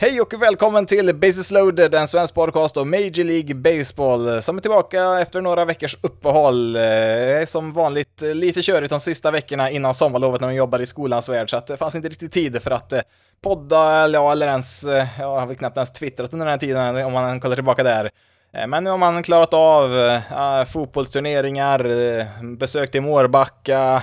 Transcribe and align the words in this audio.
Hej 0.00 0.20
och 0.20 0.42
välkommen 0.42 0.86
till 0.86 1.14
Bases 1.14 1.50
Loaded, 1.50 1.94
en 1.94 2.08
svensk 2.08 2.34
podcast 2.34 2.76
om 2.76 2.90
Major 2.90 3.24
League 3.24 3.54
Baseball 3.54 4.28
eh, 4.28 4.40
som 4.40 4.56
är 4.56 4.60
tillbaka 4.60 5.20
efter 5.20 5.40
några 5.40 5.64
veckors 5.64 5.96
uppehåll. 6.00 6.76
Eh, 6.76 7.44
som 7.46 7.72
vanligt 7.72 8.22
eh, 8.22 8.34
lite 8.34 8.62
körigt 8.62 8.90
de 8.90 9.00
sista 9.00 9.30
veckorna 9.30 9.70
innan 9.70 9.94
sommarlovet 9.94 10.40
när 10.40 10.48
man 10.48 10.54
jobbar 10.54 10.80
i 10.80 10.86
skolans 10.86 11.28
värld, 11.28 11.50
så 11.50 11.56
att 11.56 11.66
det 11.66 11.76
fanns 11.76 11.94
inte 11.94 12.08
riktigt 12.08 12.32
tid 12.32 12.62
för 12.62 12.70
att 12.70 12.92
podda 13.42 14.04
eller, 14.04 14.32
eller 14.32 14.46
ens, 14.46 14.84
jag 15.18 15.40
har 15.40 15.46
väl 15.46 15.56
knappt 15.56 15.76
ens 15.76 15.92
twittrat 15.92 16.32
under 16.32 16.46
den 16.46 16.52
här 16.52 16.58
tiden 16.58 17.06
om 17.06 17.12
man 17.12 17.40
kollar 17.40 17.54
tillbaka 17.54 17.82
där. 17.82 18.10
Men 18.68 18.84
nu 18.84 18.90
har 18.90 18.98
man 18.98 19.22
klarat 19.22 19.54
av 19.54 19.98
äh, 19.98 20.64
fotbollsturneringar, 20.64 22.56
besök 22.56 22.90
till 22.90 23.02
Mårbacka, 23.02 24.02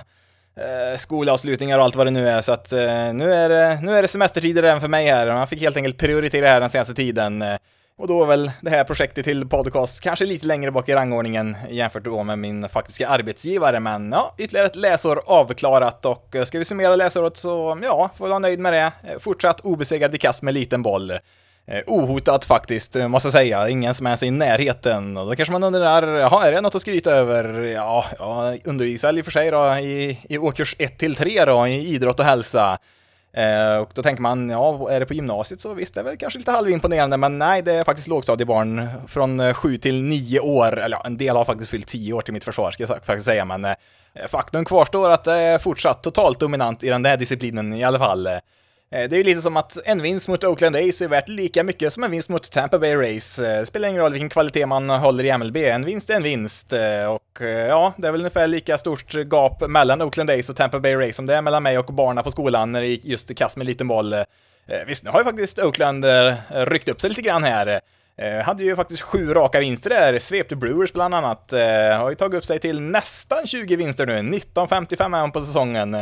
eh, 0.55 0.97
skolavslutningar 0.97 1.77
och 1.77 1.83
allt 1.83 1.95
vad 1.95 2.07
det 2.07 2.11
nu 2.11 2.29
är. 2.29 2.41
Så 2.41 2.53
att 2.53 2.71
eh, 2.71 3.13
nu, 3.13 3.33
är 3.33 3.49
det, 3.49 3.79
nu 3.81 3.97
är 3.97 4.01
det 4.01 4.07
semestertider 4.07 4.63
även 4.63 4.81
för 4.81 4.87
mig 4.87 5.05
här. 5.05 5.33
Man 5.33 5.47
fick 5.47 5.61
helt 5.61 5.77
enkelt 5.77 5.97
prioritera 5.97 6.41
det 6.41 6.49
här 6.51 6.59
den 6.59 6.69
senaste 6.69 6.93
tiden. 6.93 7.41
Eh, 7.41 7.57
och 7.97 8.07
då 8.07 8.23
är 8.23 8.27
väl 8.27 8.51
det 8.61 8.69
här 8.69 8.83
projektet 8.83 9.25
till 9.25 9.47
podcast 9.47 10.01
kanske 10.01 10.25
lite 10.25 10.47
längre 10.47 10.71
bak 10.71 10.89
i 10.89 10.93
rangordningen 10.93 11.57
jämfört 11.69 12.03
då 12.03 12.23
med 12.23 12.39
min 12.39 12.69
faktiska 12.69 13.07
arbetsgivare. 13.07 13.79
Men 13.79 14.11
ja, 14.11 14.35
ytterligare 14.37 14.67
ett 14.67 14.75
läsår 14.75 15.21
avklarat 15.25 16.05
och 16.05 16.35
eh, 16.35 16.43
ska 16.43 16.59
vi 16.59 16.65
summera 16.65 16.95
läsåret 16.95 17.37
så 17.37 17.79
ja, 17.83 18.09
får 18.17 18.25
vi 18.25 18.29
vara 18.29 18.39
nöjd 18.39 18.59
med 18.59 18.73
det. 18.73 18.91
Eh, 19.03 19.19
fortsatt 19.19 19.59
obesegrad 19.59 20.15
i 20.15 20.17
kast 20.17 20.43
med 20.43 20.53
liten 20.53 20.83
boll. 20.83 21.13
Eh, 21.67 21.81
ohotat 21.87 22.45
faktiskt, 22.45 22.95
eh, 22.95 23.07
måste 23.07 23.27
jag 23.27 23.33
säga. 23.33 23.69
Ingen 23.69 23.93
som 23.93 24.07
är 24.07 24.23
i 24.23 24.31
närheten. 24.31 25.17
Och 25.17 25.27
då 25.27 25.35
kanske 25.35 25.51
man 25.51 25.63
undrar, 25.63 26.07
jaha, 26.07 26.47
är 26.47 26.51
det 26.51 26.61
något 26.61 26.75
att 26.75 26.81
skryta 26.81 27.11
över? 27.11 27.61
Ja, 27.61 28.05
jag 28.19 28.59
undervisar 28.63 29.17
i 29.17 29.21
och 29.21 29.25
för 29.25 29.31
sig 29.31 29.51
då 29.51 29.75
i, 29.75 30.19
i 30.29 30.37
årskurs 30.37 30.75
1 30.79 30.97
till 30.97 31.15
3 31.15 31.45
då, 31.45 31.67
i 31.67 31.95
idrott 31.95 32.19
och 32.19 32.25
hälsa. 32.25 32.77
Eh, 33.33 33.77
och 33.77 33.89
då 33.93 34.03
tänker 34.03 34.21
man, 34.21 34.49
ja, 34.49 34.91
är 34.91 34.99
det 34.99 35.05
på 35.05 35.13
gymnasiet 35.13 35.61
så 35.61 35.73
visst, 35.73 35.93
det 35.93 35.99
är 35.99 36.03
väl 36.03 36.17
kanske 36.17 36.39
lite 36.39 36.51
halvimponerande, 36.51 37.17
men 37.17 37.39
nej, 37.39 37.61
det 37.61 37.73
är 37.73 37.83
faktiskt 37.83 38.07
lågstadiebarn 38.07 38.87
från 39.07 39.39
eh, 39.39 39.53
7 39.53 39.77
till 39.77 40.03
9 40.03 40.39
år, 40.39 40.79
eller 40.79 40.97
ja, 40.97 41.03
en 41.05 41.17
del 41.17 41.35
har 41.35 41.45
faktiskt 41.45 41.71
fyllt 41.71 41.87
10 41.87 42.13
år 42.13 42.21
till 42.21 42.33
mitt 42.33 42.43
försvar, 42.43 42.71
ska 42.71 42.83
jag 42.83 42.89
faktiskt 42.89 43.25
säga, 43.25 43.45
men 43.45 43.65
eh, 43.65 43.75
faktum 44.27 44.65
kvarstår 44.65 45.11
att 45.11 45.23
det 45.23 45.33
är 45.33 45.57
fortsatt 45.57 46.03
totalt 46.03 46.39
dominant 46.39 46.83
i 46.83 46.89
den 46.89 47.03
där 47.03 47.17
disciplinen 47.17 47.73
i 47.73 47.83
alla 47.83 47.99
fall. 47.99 48.29
Eh, 48.95 49.09
det 49.09 49.15
är 49.15 49.17
ju 49.17 49.23
lite 49.23 49.41
som 49.41 49.57
att 49.57 49.77
en 49.85 50.01
vinst 50.01 50.27
mot 50.27 50.43
Oakland 50.43 50.75
A's 50.75 51.03
är 51.03 51.07
värt 51.07 51.27
lika 51.27 51.63
mycket 51.63 51.93
som 51.93 52.03
en 52.03 52.11
vinst 52.11 52.29
mot 52.29 52.51
Tampa 52.51 52.79
Bay 52.79 52.95
Rays. 52.95 53.39
Eh, 53.39 53.59
det 53.59 53.65
spelar 53.65 53.89
ingen 53.89 54.01
roll 54.01 54.11
vilken 54.11 54.29
kvalitet 54.29 54.65
man 54.65 54.89
håller 54.89 55.23
i 55.25 55.37
MLB, 55.37 55.57
en 55.57 55.85
vinst 55.85 56.09
är 56.09 56.15
en 56.15 56.23
vinst. 56.23 56.73
Eh, 56.73 57.05
och 57.05 57.41
ja, 57.69 57.93
det 57.97 58.07
är 58.07 58.11
väl 58.11 58.21
ungefär 58.21 58.47
lika 58.47 58.77
stort 58.77 59.13
gap 59.13 59.67
mellan 59.67 60.01
Oakland 60.01 60.29
A's 60.29 60.49
och 60.49 60.55
Tampa 60.55 60.79
Bay 60.79 60.95
Rays 60.95 61.15
som 61.15 61.25
det 61.25 61.35
är 61.35 61.41
mellan 61.41 61.63
mig 61.63 61.77
och 61.77 61.93
barnen 61.93 62.23
på 62.23 62.31
skolan 62.31 62.71
när 62.71 62.81
det 62.81 62.87
gick 62.87 63.05
just 63.05 63.35
kast 63.35 63.57
med 63.57 63.67
liten 63.67 63.87
boll. 63.87 64.15
Visst, 64.87 65.03
nu 65.03 65.09
har 65.09 65.19
ju 65.19 65.25
faktiskt 65.25 65.59
Oakland 65.59 66.05
ryckt 66.49 66.89
upp 66.89 67.01
sig 67.01 67.09
lite 67.09 67.21
grann 67.21 67.43
här. 67.43 67.81
hade 68.43 68.63
ju 68.63 68.75
faktiskt 68.75 69.01
sju 69.01 69.33
raka 69.33 69.59
vinster 69.59 69.89
där, 69.89 70.19
svepte 70.19 70.55
Brewers 70.55 70.93
bland 70.93 71.15
annat. 71.15 71.51
har 71.99 72.09
ju 72.09 72.15
tagit 72.15 72.37
upp 72.37 72.45
sig 72.45 72.59
till 72.59 72.81
nästan 72.81 73.47
20 73.47 73.75
vinster 73.75 74.05
nu, 74.05 74.13
19.55 74.13 75.15
är 75.15 75.19
han 75.19 75.31
på 75.31 75.41
säsongen. 75.41 75.97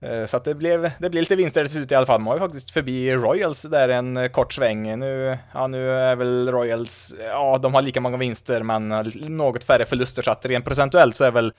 Eh, 0.00 0.26
så 0.26 0.36
att 0.36 0.44
det 0.44 0.54
blev, 0.54 0.90
det 0.98 1.10
blev 1.10 1.22
lite 1.22 1.36
vinster 1.36 1.64
till 1.64 1.72
slut 1.72 1.92
i 1.92 1.94
alla 1.94 2.06
fall. 2.06 2.20
Man 2.20 2.26
var 2.26 2.34
ju 2.34 2.40
faktiskt 2.40 2.70
förbi 2.70 3.12
Royals 3.12 3.62
där 3.62 3.88
en 3.88 4.16
eh, 4.16 4.28
kort 4.28 4.52
sväng. 4.52 4.98
Nu, 4.98 5.38
ja, 5.54 5.66
nu 5.66 5.90
är 5.90 6.16
väl 6.16 6.52
Royals, 6.52 7.14
ja, 7.18 7.58
de 7.58 7.74
har 7.74 7.82
lika 7.82 8.00
många 8.00 8.16
vinster 8.16 8.62
men 8.62 8.92
eh, 8.92 9.02
något 9.14 9.64
färre 9.64 9.84
förluster 9.84 10.22
så 10.22 10.30
att 10.30 10.46
rent 10.46 10.64
procentuellt 10.64 11.16
så 11.16 11.24
är 11.24 11.30
väl 11.30 11.52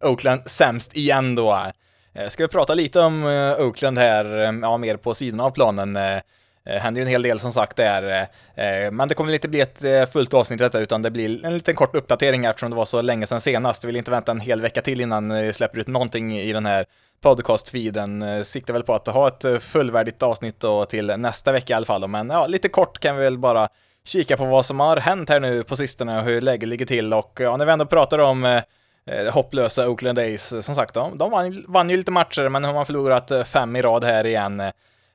Oakland 0.00 0.42
sämst 0.46 0.96
igen 0.96 1.34
då. 1.34 1.72
Ska 2.28 2.44
vi 2.44 2.48
prata 2.48 2.74
lite 2.74 3.00
om 3.00 3.24
Oakland 3.58 3.98
här, 3.98 4.24
ja, 4.62 4.76
mer 4.76 4.96
på 4.96 5.14
sidan 5.14 5.40
av 5.40 5.50
planen. 5.50 5.92
Det 5.92 6.22
händer 6.64 7.00
ju 7.00 7.02
en 7.02 7.10
hel 7.10 7.22
del 7.22 7.40
som 7.40 7.52
sagt 7.52 7.76
där, 7.76 8.28
men 8.90 9.08
det 9.08 9.14
kommer 9.14 9.32
inte 9.32 9.48
bli 9.48 9.60
ett 9.60 10.12
fullt 10.12 10.34
avsnitt 10.34 10.58
detta 10.58 10.80
utan 10.80 11.02
det 11.02 11.10
blir 11.10 11.44
en 11.44 11.54
liten 11.54 11.74
kort 11.74 11.94
uppdatering 11.94 12.44
eftersom 12.44 12.70
det 12.70 12.76
var 12.76 12.84
så 12.84 13.02
länge 13.02 13.26
sedan 13.26 13.40
senast. 13.40 13.82
Jag 13.82 13.86
vill 13.86 13.96
inte 13.96 14.10
vänta 14.10 14.32
en 14.32 14.40
hel 14.40 14.60
vecka 14.60 14.80
till 14.80 15.00
innan 15.00 15.32
vi 15.32 15.52
släpper 15.52 15.78
ut 15.78 15.86
någonting 15.86 16.38
i 16.38 16.52
den 16.52 16.66
här 16.66 16.86
podcast-feeden. 17.22 18.22
Eh, 18.22 18.42
siktar 18.42 18.74
väl 18.74 18.82
på 18.82 18.94
att 18.94 19.06
ha 19.06 19.28
ett 19.28 19.44
eh, 19.44 19.58
fullvärdigt 19.58 20.22
avsnitt 20.22 20.60
då 20.60 20.84
till 20.84 21.06
nästa 21.06 21.52
vecka 21.52 21.72
i 21.72 21.76
alla 21.76 21.86
fall. 21.86 22.08
Men 22.08 22.30
ja, 22.30 22.46
lite 22.46 22.68
kort 22.68 22.98
kan 22.98 23.16
vi 23.16 23.24
väl 23.24 23.38
bara 23.38 23.68
kika 24.04 24.36
på 24.36 24.44
vad 24.44 24.66
som 24.66 24.80
har 24.80 24.96
hänt 24.96 25.28
här 25.28 25.40
nu 25.40 25.62
på 25.64 25.76
sistone 25.76 26.18
och 26.18 26.24
hur 26.24 26.40
läget 26.40 26.68
ligger 26.68 26.86
till. 26.86 27.14
Och 27.14 27.38
ja, 27.40 27.56
när 27.56 27.66
vi 27.66 27.72
ändå 27.72 27.86
pratar 27.86 28.18
om 28.18 28.44
eh, 28.44 28.62
eh 29.06 29.32
hopplösa 29.32 29.88
Oakland 29.88 30.18
A's, 30.18 30.60
som 30.60 30.74
sagt, 30.74 30.94
de, 30.94 31.18
de 31.18 31.30
vann, 31.30 31.64
vann 31.68 31.90
ju 31.90 31.96
lite 31.96 32.10
matcher, 32.10 32.48
men 32.48 32.62
nu 32.62 32.68
har 32.68 32.84
förlorat 32.84 33.32
fem 33.46 33.76
i 33.76 33.82
rad 33.82 34.04
här 34.04 34.26
igen. 34.26 34.60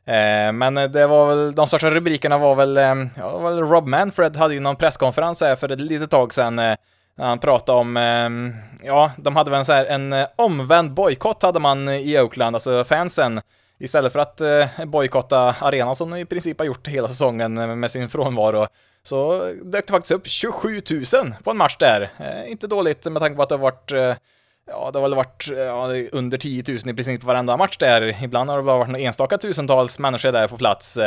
Eh, 0.06 0.52
men 0.54 0.74
det 0.74 1.08
var 1.08 1.28
väl, 1.28 1.56
de 1.56 1.68
största 1.68 1.90
rubrikerna 1.90 2.38
var 2.38 2.56
väl, 2.56 2.78
eh, 2.78 2.96
ja, 3.18 3.38
väl 3.38 3.60
Rob 3.60 3.88
Manfred 3.88 4.36
hade 4.36 4.54
ju 4.54 4.60
någon 4.60 4.76
presskonferens 4.76 5.42
här 5.42 5.56
för 5.56 5.72
ett 5.72 5.82
litet 5.82 6.12
tag 6.12 6.34
sedan 6.34 6.76
han 7.18 7.40
pratade 7.40 7.80
om, 7.80 7.98
ehm, 7.98 8.54
ja, 8.84 9.12
de 9.18 9.36
hade 9.36 9.52
väl 9.52 9.60
en, 9.60 9.66
så 9.66 9.74
här, 9.74 9.86
en 9.86 10.14
eh, 10.14 10.28
omvänd 10.36 10.94
bojkott 10.94 11.44
hade 11.44 11.60
man 11.60 11.88
eh, 11.88 11.96
i 11.96 12.20
Oakland, 12.20 12.56
alltså 12.56 12.84
fansen. 12.84 13.42
Istället 13.80 14.14
för 14.14 14.20
att 14.20 14.42
eh, 14.42 14.86
bojkotta 14.86 15.56
arenan 15.60 15.96
som 15.96 16.10
de 16.10 16.18
i 16.18 16.26
princip 16.26 16.60
har 16.60 16.66
gjort 16.66 16.88
hela 16.88 17.08
säsongen 17.08 17.58
eh, 17.58 17.68
med 17.68 17.92
sin 17.92 18.10
frånvaro, 18.10 18.68
så 19.04 19.46
dök 19.64 19.88
det 19.88 19.94
faktiskt 19.94 20.12
upp 20.12 20.28
27 20.28 20.82
000 20.92 21.34
på 21.44 21.52
en 21.52 21.58
match 21.58 21.78
där. 21.80 22.10
Eh, 22.20 22.52
inte 22.52 22.68
dåligt 22.68 23.06
med 23.06 23.22
tanke 23.22 23.36
på 23.36 23.42
att 23.42 23.50
det 23.50 23.56
har 23.56 23.60
varit 23.60 23.92
eh, 23.92 24.16
Ja, 24.68 24.90
det 24.94 25.00
har 25.00 25.02
väl 25.02 25.16
varit 25.16 25.48
ja, 25.58 25.90
under 26.12 26.38
10 26.38 26.64
000 26.68 26.78
i 26.78 26.94
princip 26.94 27.22
på 27.22 27.28
varenda 27.28 27.58
match 27.58 27.78
där. 27.78 28.24
Ibland 28.24 28.50
har 28.50 28.58
det 28.58 28.64
bara 28.64 28.78
varit 28.78 28.88
några 28.88 29.04
enstaka 29.04 29.38
tusentals 29.38 30.00
människor 30.00 30.32
där 30.32 30.48
på 30.48 30.58
plats. 30.58 30.98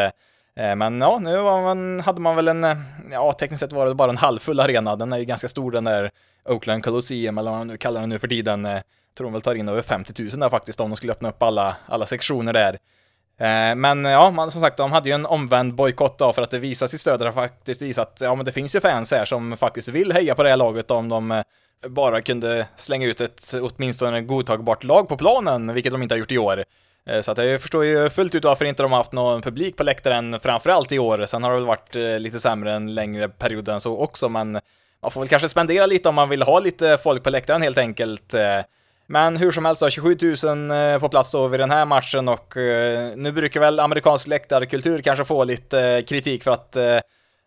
Eh, 0.61 0.77
men 0.77 1.01
ja, 1.01 1.19
nu 1.19 1.43
man, 1.43 2.01
hade 2.01 2.21
man 2.21 2.37
väl 2.37 2.49
en, 2.49 2.65
eh, 2.65 2.77
ja 3.11 3.33
tekniskt 3.33 3.61
sett 3.61 3.73
var 3.73 3.87
det 3.87 3.95
bara 3.95 4.11
en 4.11 4.17
halvfull 4.17 4.61
arena, 4.61 4.97
den 4.97 5.13
är 5.13 5.19
ju 5.19 5.25
ganska 5.25 5.49
stor 5.49 5.71
den 5.71 5.85
där 5.85 6.11
Oakland 6.45 6.85
Colosseum 6.85 7.39
eller 7.39 7.51
vad 7.51 7.61
man 7.61 7.67
nu 7.67 7.77
kallar 7.77 8.01
den 8.01 8.09
nu 8.09 8.19
för 8.19 8.29
tiden. 8.29 8.65
Eh, 8.65 8.73
jag 8.73 8.83
tror 9.17 9.27
de 9.27 9.33
väl 9.33 9.43
tar 9.43 9.55
in 9.55 9.69
över 9.69 9.83
50 9.83 10.23
000 10.23 10.31
där 10.31 10.49
faktiskt 10.49 10.81
om 10.81 10.91
de 10.91 10.97
skulle 10.97 11.13
öppna 11.13 11.29
upp 11.29 11.43
alla, 11.43 11.77
alla 11.87 12.07
sektioner 12.07 12.53
där. 12.53 12.79
Men 13.75 14.05
ja, 14.05 14.31
man, 14.31 14.51
som 14.51 14.61
sagt, 14.61 14.77
de 14.77 14.93
hade 14.93 15.09
ju 15.09 15.15
en 15.15 15.27
omvänd 15.27 15.75
bojkott 15.75 16.19
då 16.19 16.33
för 16.33 16.43
att 16.43 16.51
det 16.51 16.59
visar 16.59 16.87
sitt 16.87 17.01
stöd 17.01 17.23
har 17.23 17.33
faktiskt 17.33 17.83
visat, 17.83 18.13
att 18.13 18.21
ja, 18.21 18.35
men 18.35 18.45
det 18.45 18.53
finns 18.53 18.77
ju 18.77 18.81
fans 18.81 19.13
här 19.13 19.25
som 19.25 19.57
faktiskt 19.57 19.89
vill 19.89 20.13
heja 20.13 20.35
på 20.35 20.43
det 20.43 20.49
här 20.49 20.57
laget 20.57 20.91
om 20.91 21.09
de 21.09 21.43
bara 21.89 22.21
kunde 22.21 22.67
slänga 22.77 23.07
ut 23.07 23.21
ett 23.21 23.55
åtminstone 23.63 24.21
godtagbart 24.21 24.85
lag 24.85 25.09
på 25.09 25.17
planen, 25.17 25.75
vilket 25.75 25.93
de 25.93 26.03
inte 26.03 26.15
har 26.15 26.19
gjort 26.19 26.33
i 26.33 26.39
år. 26.39 26.65
Eh, 27.07 27.21
så 27.21 27.33
att 27.33 27.39
jag 27.39 27.61
förstår 27.61 27.85
ju 27.85 28.11
fullt 28.11 28.35
ut 28.35 28.45
varför 28.45 28.65
inte 28.65 28.83
de 28.83 28.93
har 28.93 28.99
haft 28.99 29.13
någon 29.13 29.43
publik 29.43 29.77
på 29.77 29.83
läktaren 29.83 30.41
framförallt 30.41 30.93
i 30.93 30.99
år. 30.99 31.27
Sen 31.27 31.43
har 31.43 31.51
det 31.51 31.57
väl 31.57 31.67
varit 31.67 31.97
eh, 31.97 32.19
lite 32.19 32.41
sämre 32.41 32.73
en 32.73 32.95
längre 32.95 33.29
period 33.29 33.69
än 33.69 33.81
så 33.81 33.99
också, 33.99 34.29
men 34.29 34.53
man 35.03 35.11
får 35.11 35.21
väl 35.21 35.29
kanske 35.29 35.49
spendera 35.49 35.87
lite 35.87 36.09
om 36.09 36.15
man 36.15 36.29
vill 36.29 36.43
ha 36.43 36.61
lite 36.61 36.99
folk 37.03 37.23
på 37.23 37.31
läktaren 37.31 37.63
helt 37.63 37.79
enkelt. 37.79 38.35
Eh, 38.35 38.61
men 39.09 39.37
hur 39.37 39.51
som 39.51 39.65
helst 39.65 39.81
då, 39.81 39.91
27 39.91 40.17
000 40.45 41.01
på 41.01 41.09
plats 41.09 41.33
då 41.33 41.47
vid 41.49 41.61
den 41.61 41.71
här 41.71 41.85
matchen 41.85 42.29
och 42.29 42.55
nu 43.17 43.33
brukar 43.33 43.61
väl 43.61 43.81
amerikansk 43.81 44.27
läktarkultur 44.27 45.03
kanske 45.03 45.25
få 45.25 45.45
lite 45.45 46.05
kritik 46.09 46.45
för 46.45 46.51
att 46.51 46.77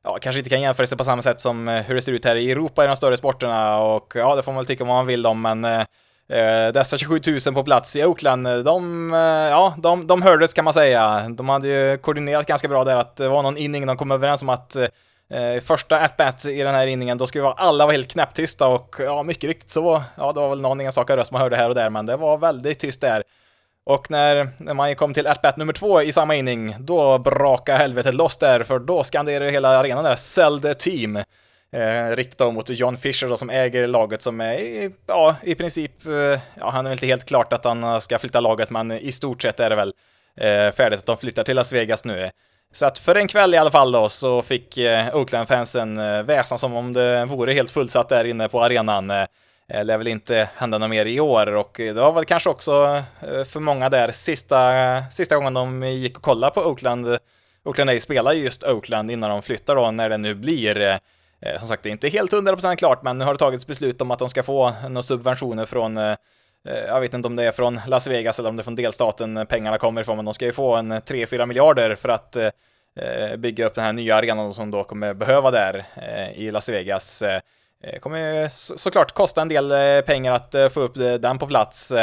ja, 0.04 0.18
kanske 0.22 0.40
inte 0.40 0.50
kan 0.50 0.62
jämföra 0.62 0.88
sig 0.88 0.98
på 0.98 1.04
samma 1.04 1.22
sätt 1.22 1.40
som 1.40 1.68
hur 1.68 1.96
det 1.96 2.02
ser 2.02 2.12
ut 2.12 2.26
här 2.26 2.36
i 2.36 2.52
Europa 2.52 2.84
i 2.84 2.88
de 2.88 2.96
större 2.96 3.18
sporterna 3.18 3.82
och 3.82 4.14
ja, 4.16 4.36
det 4.36 4.42
får 4.42 4.52
man 4.52 4.58
väl 4.58 4.66
tycka 4.66 4.84
vad 4.84 4.96
man 4.96 5.08
vill 5.08 5.26
om, 5.26 5.42
men 5.42 5.86
Eh, 6.30 6.72
dessa 6.72 6.98
27 6.98 7.20
000 7.46 7.54
på 7.54 7.64
plats 7.64 7.96
i 7.96 8.04
Oakland, 8.04 8.48
eh, 8.48 8.58
de, 8.58 9.14
eh, 9.14 9.20
ja, 9.50 9.76
de, 9.78 10.08
de 10.08 10.22
hördes 10.22 10.54
kan 10.54 10.66
man 10.66 10.74
säga. 10.74 11.30
De 11.30 11.50
hade 11.50 11.68
ju 11.68 11.98
koordinerat 11.98 12.46
ganska 12.48 12.68
bra 12.68 12.84
där, 12.84 12.96
att 12.96 13.16
det 13.16 13.28
var 13.28 13.44
någon 13.44 13.58
inning 13.58 13.88
de 13.88 13.98
kom 13.98 14.12
överens 14.12 14.42
om 14.42 14.50
att 14.50 14.76
eh, 14.76 15.62
första 15.64 16.00
at-bat 16.00 16.46
i 16.46 16.62
den 16.64 16.76
här 16.76 16.88
inningen, 16.88 17.18
då 17.18 17.28
skulle 17.28 17.48
alla 17.48 17.86
vara 17.86 17.94
helt 17.94 18.12
knäpptysta 18.12 18.68
och 18.68 18.96
ja, 19.00 19.24
mycket 19.24 19.44
riktigt 19.44 19.72
så, 19.72 20.04
ja, 20.18 20.32
det 20.32 20.40
var 20.40 20.50
väl 20.50 20.62
någon 20.62 20.82
enstaka 20.82 21.18
röst 21.18 21.32
man 21.32 21.42
hörde 21.42 21.56
här 21.56 21.70
och 21.70 21.76
där, 21.76 21.90
men 21.90 22.06
det 22.06 22.16
var 22.16 22.38
väldigt 22.38 22.80
tyst 22.80 23.02
där. 23.02 23.24
Och 23.84 24.12
när, 24.12 24.50
när 24.58 24.74
man 24.74 24.96
kom 24.96 25.14
till 25.14 25.28
at-bat 25.28 25.58
nummer 25.58 25.74
två 25.74 26.02
i 26.02 26.12
samma 26.12 26.36
inning, 26.36 26.76
då 26.80 27.18
brakade 27.18 27.78
helvetet 27.78 28.16
loss 28.16 28.38
där, 28.38 28.64
för 28.64 28.80
då 28.80 29.04
skanderade 29.04 29.52
hela 29.52 29.78
arenan 29.78 30.04
där 30.04 30.16
“Sell 30.16 30.62
the 30.62 30.74
team” 30.74 31.20
eh, 31.72 32.16
riktat 32.16 32.54
mot 32.54 32.70
John 32.70 32.98
Fisher 32.98 33.28
då, 33.28 33.38
som 33.38 33.50
äger 33.50 33.88
laget 33.88 34.22
som 34.22 34.42
är, 34.42 34.92
ja, 35.08 35.36
i 35.44 35.56
princip, 35.56 36.06
eh, 36.06 36.40
ja, 36.60 36.70
han 36.70 36.86
är 36.86 36.90
väl 36.90 36.92
inte 36.92 37.06
helt 37.06 37.26
klart 37.26 37.54
att 37.54 37.66
han 37.66 38.02
ska 38.02 38.20
flytta 38.20 38.40
laget, 38.40 38.70
men 38.70 38.92
i 38.92 39.12
stort 39.12 39.42
sett 39.42 39.60
är 39.60 39.70
det 39.70 39.76
väl 39.76 39.94
eh, 40.38 40.72
färdigt 40.72 41.00
att 41.00 41.06
de 41.06 41.18
flyttar 41.18 41.44
till 41.44 41.56
Las 41.56 41.74
Vegas 41.74 42.06
nu. 42.06 42.30
Så 42.72 42.86
att 42.86 43.00
för 43.00 43.16
en 43.16 43.28
kväll 43.28 43.54
i 43.54 43.58
alla 43.58 43.72
fall 43.72 43.92
då 43.92 44.10
så 44.10 44.42
fick 44.42 44.78
eh, 44.78 45.16
Oakland-fansen 45.16 45.98
eh, 45.98 46.24
väsna 46.24 46.58
som 46.58 46.74
om 46.74 46.94
det 46.94 47.26
vore 47.26 47.54
helt 47.54 47.72
fullsatt 47.72 48.10
där 48.10 48.26
inne 48.26 48.50
på 48.50 48.64
arenan. 48.64 49.10
Eh, 49.10 49.84
lär 49.84 49.98
väl 49.98 50.08
inte 50.08 50.50
hända 50.56 50.78
något 50.78 50.90
mer 50.90 51.06
i 51.06 51.20
år 51.20 51.56
och 51.56 51.72
det 51.76 51.94
var 51.94 52.12
väl 52.12 52.26
kanske 52.26 52.50
också 52.50 53.04
eh, 53.22 53.44
för 53.44 53.60
många 53.60 53.90
där 53.90 54.12
sista, 54.12 54.74
sista 55.12 55.36
gången 55.36 55.54
de 55.54 55.84
gick 55.84 56.18
och 56.18 56.24
kollade 56.24 56.54
på 56.54 56.62
Oakland. 56.62 57.18
Oakland 57.64 57.90
A 57.90 58.00
spelar 58.00 58.34
just 58.34 58.64
Oakland 58.64 59.12
innan 59.12 59.30
de 59.30 59.42
flyttar 59.42 59.76
då 59.76 59.92
när 59.92 60.10
det 60.10 60.18
nu 60.18 60.34
blir. 60.36 60.82
Eh, 60.82 60.98
Eh, 61.42 61.60
som 61.60 61.68
sagt, 61.68 61.84
det 61.84 61.90
är 61.90 61.92
inte 61.92 62.10
helt 62.10 62.34
100% 62.34 62.76
klart, 62.76 63.04
men 63.04 63.18
nu 63.18 63.26
har 63.26 63.34
det 63.34 63.40
tagits 63.40 63.68
beslut 63.68 64.02
om 64.02 64.12
att 64.12 64.20
de 64.20 64.30
ska 64.30 64.44
få 64.44 64.74
några 64.84 65.02
subventioner 65.02 65.66
från 65.66 65.98
eh, 65.98 66.16
eh, 66.68 66.78
jag 66.88 67.02
vet 67.02 67.14
inte 67.14 67.28
om 67.28 67.36
det 67.36 67.44
är 67.44 67.52
från 67.52 67.82
Las 67.88 68.08
Vegas 68.08 68.40
eller 68.40 68.50
om 68.50 68.56
det 68.56 68.62
är 68.62 68.64
från 68.64 68.76
delstaten 68.76 69.46
pengarna 69.50 69.78
kommer 69.78 70.02
ifrån, 70.02 70.16
men 70.16 70.26
de 70.26 70.34
ska 70.34 70.46
ju 70.46 70.52
få 70.52 70.76
en 70.76 70.94
3-4 70.94 71.46
miljarder 71.46 71.96
för 71.96 72.10
att 72.10 72.36
eh, 72.36 72.50
eh, 72.96 73.36
bygga 73.38 73.66
upp 73.66 73.76
den 73.76 73.84
här 73.84 73.94
nya 73.94 74.16
arenan 74.16 74.54
som 74.54 74.72
då 74.72 74.84
kommer 74.84 75.14
behöva 75.14 75.52
där 75.52 75.86
i 76.36 76.52
Las 76.52 76.70
Vegas. 76.70 77.24
Det 77.82 78.00
kommer 78.00 78.48
såklart 78.78 79.12
kosta 79.12 79.42
en 79.42 79.50
del 79.50 80.04
pengar 80.04 80.32
att 80.32 80.74
få 80.74 80.82
upp 80.82 80.94
den 81.22 81.38
på 81.38 81.48
plats. 81.48 81.94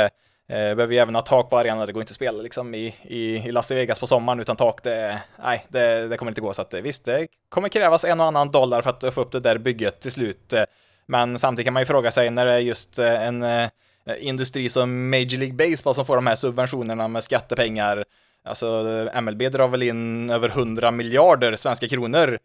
Eh, 0.49 0.75
behöver 0.75 0.95
ju 0.95 0.99
även 0.99 1.15
ha 1.15 1.23
tak 1.23 1.51
på 1.51 1.59
arenan, 1.59 1.87
det 1.87 1.93
går 1.93 2.03
inte 2.03 2.11
att 2.11 2.15
spela 2.15 2.43
liksom 2.43 2.75
i, 2.75 2.95
i, 3.03 3.37
i 3.37 3.53
Las 3.53 3.71
Vegas 3.71 4.01
på 4.01 4.07
sommaren 4.07 4.41
utan 4.41 4.57
tak, 4.57 4.83
det, 4.83 5.23
nej, 5.43 5.67
det, 5.69 6.09
det 6.09 6.17
kommer 6.17 6.31
inte 6.31 6.41
gå. 6.41 6.53
Så 6.53 6.63
att 6.63 6.75
eh, 6.75 6.81
visst, 6.81 7.05
det 7.05 7.27
kommer 7.49 7.69
krävas 7.69 8.05
en 8.05 8.21
och 8.21 8.27
annan 8.27 8.51
dollar 8.51 8.83
för 8.83 8.91
att 8.91 9.15
få 9.15 9.21
upp 9.21 9.33
det 9.33 9.41
där 9.41 9.59
bygget 9.59 10.01
till 10.01 10.11
slut. 10.11 10.53
Eh, 10.53 10.65
men 11.07 11.39
samtidigt 11.39 11.67
kan 11.67 11.75
man 11.75 11.81
ju 11.81 11.87
fråga 11.87 12.11
sig 12.11 12.31
när 12.31 12.47
det 12.47 12.53
är 12.53 12.59
just 12.59 12.99
en 12.99 13.45
industri 14.19 14.69
som 14.69 15.11
Major 15.11 15.39
League 15.39 15.71
Baseball 15.71 15.95
som 15.95 16.07
får 16.07 16.17
de 16.17 16.27
här 16.27 16.35
subventionerna 16.35 17.09
med 17.09 17.25
skattepengar. 17.25 18.05
Alltså 18.45 18.67
MLB 19.21 19.43
drar 19.53 19.69
väl 19.69 19.83
in 19.83 20.31
över 20.31 20.49
100 20.49 20.91
miljarder 20.91 21.57
svenska 21.57 21.89
kronor 21.89 22.39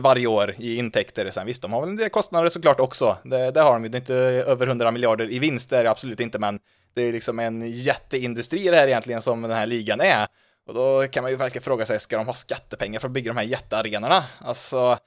varje 0.00 0.26
år 0.26 0.54
i 0.58 0.76
intäkter. 0.76 1.30
Sen 1.30 1.46
visst, 1.46 1.62
de 1.62 1.72
har 1.72 1.80
väl 1.80 1.90
en 1.90 1.96
del 1.96 2.10
kostnader 2.10 2.48
såklart 2.48 2.80
också. 2.80 3.16
Det, 3.24 3.50
det 3.50 3.60
har 3.60 3.72
de 3.72 3.84
ju. 3.84 3.88
Det 3.88 3.96
är 3.96 4.00
inte 4.00 4.14
över 4.14 4.66
100 4.66 4.90
miljarder 4.90 5.32
i 5.32 5.38
vinst, 5.38 5.70
det 5.70 5.78
är 5.78 5.84
det 5.84 5.90
absolut 5.90 6.20
inte, 6.20 6.38
men 6.38 6.60
det 6.94 7.02
är 7.02 7.12
liksom 7.12 7.38
en 7.38 7.70
jätteindustri 7.70 8.68
det 8.68 8.76
här 8.76 8.88
egentligen 8.88 9.22
som 9.22 9.42
den 9.42 9.50
här 9.50 9.66
ligan 9.66 10.00
är. 10.00 10.26
Och 10.66 10.74
då 10.74 11.06
kan 11.06 11.22
man 11.22 11.30
ju 11.30 11.36
verkligen 11.36 11.62
fråga 11.62 11.84
sig, 11.84 12.00
ska 12.00 12.16
de 12.16 12.26
ha 12.26 12.34
skattepengar 12.34 13.00
för 13.00 13.08
att 13.08 13.12
bygga 13.12 13.30
de 13.32 13.36
här 13.36 13.44
jättearenorna? 13.44 14.24
Alltså, 14.38 14.98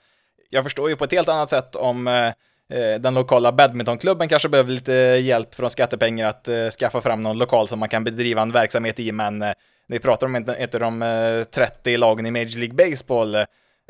jag 0.50 0.64
förstår 0.64 0.90
ju 0.90 0.96
på 0.96 1.04
ett 1.04 1.12
helt 1.12 1.28
annat 1.28 1.50
sätt 1.50 1.76
om 1.76 2.08
eh, 2.08 3.00
den 3.00 3.14
lokala 3.14 3.52
badmintonklubben 3.52 4.30
kanske 4.30 4.50
behöver 4.50 4.72
lite 4.72 4.94
hjälp 4.94 5.56
från 5.56 5.70
skattepengar 5.70 6.28
att 6.28 6.48
eh, 6.48 6.70
skaffa 6.70 7.02
fram 7.02 7.24
någon 7.24 7.38
lokal 7.38 7.68
som 7.68 7.80
man 7.80 7.90
kan 7.90 8.04
bedriva 8.04 8.42
en 8.42 8.52
verksamhet 8.52 9.00
i, 9.00 9.12
men 9.12 9.42
eh, 9.42 9.54
vi 9.88 10.00
pratar 10.00 10.28
om 10.28 10.36
ett 10.36 10.76
av 10.76 10.82
de 10.82 11.02
eh, 11.02 11.44
30 11.44 11.98
lagen 11.98 12.26
i 12.26 12.32
Major 12.32 12.60
League 12.60 12.90
Baseball, 12.90 13.36
eh, 13.36 13.46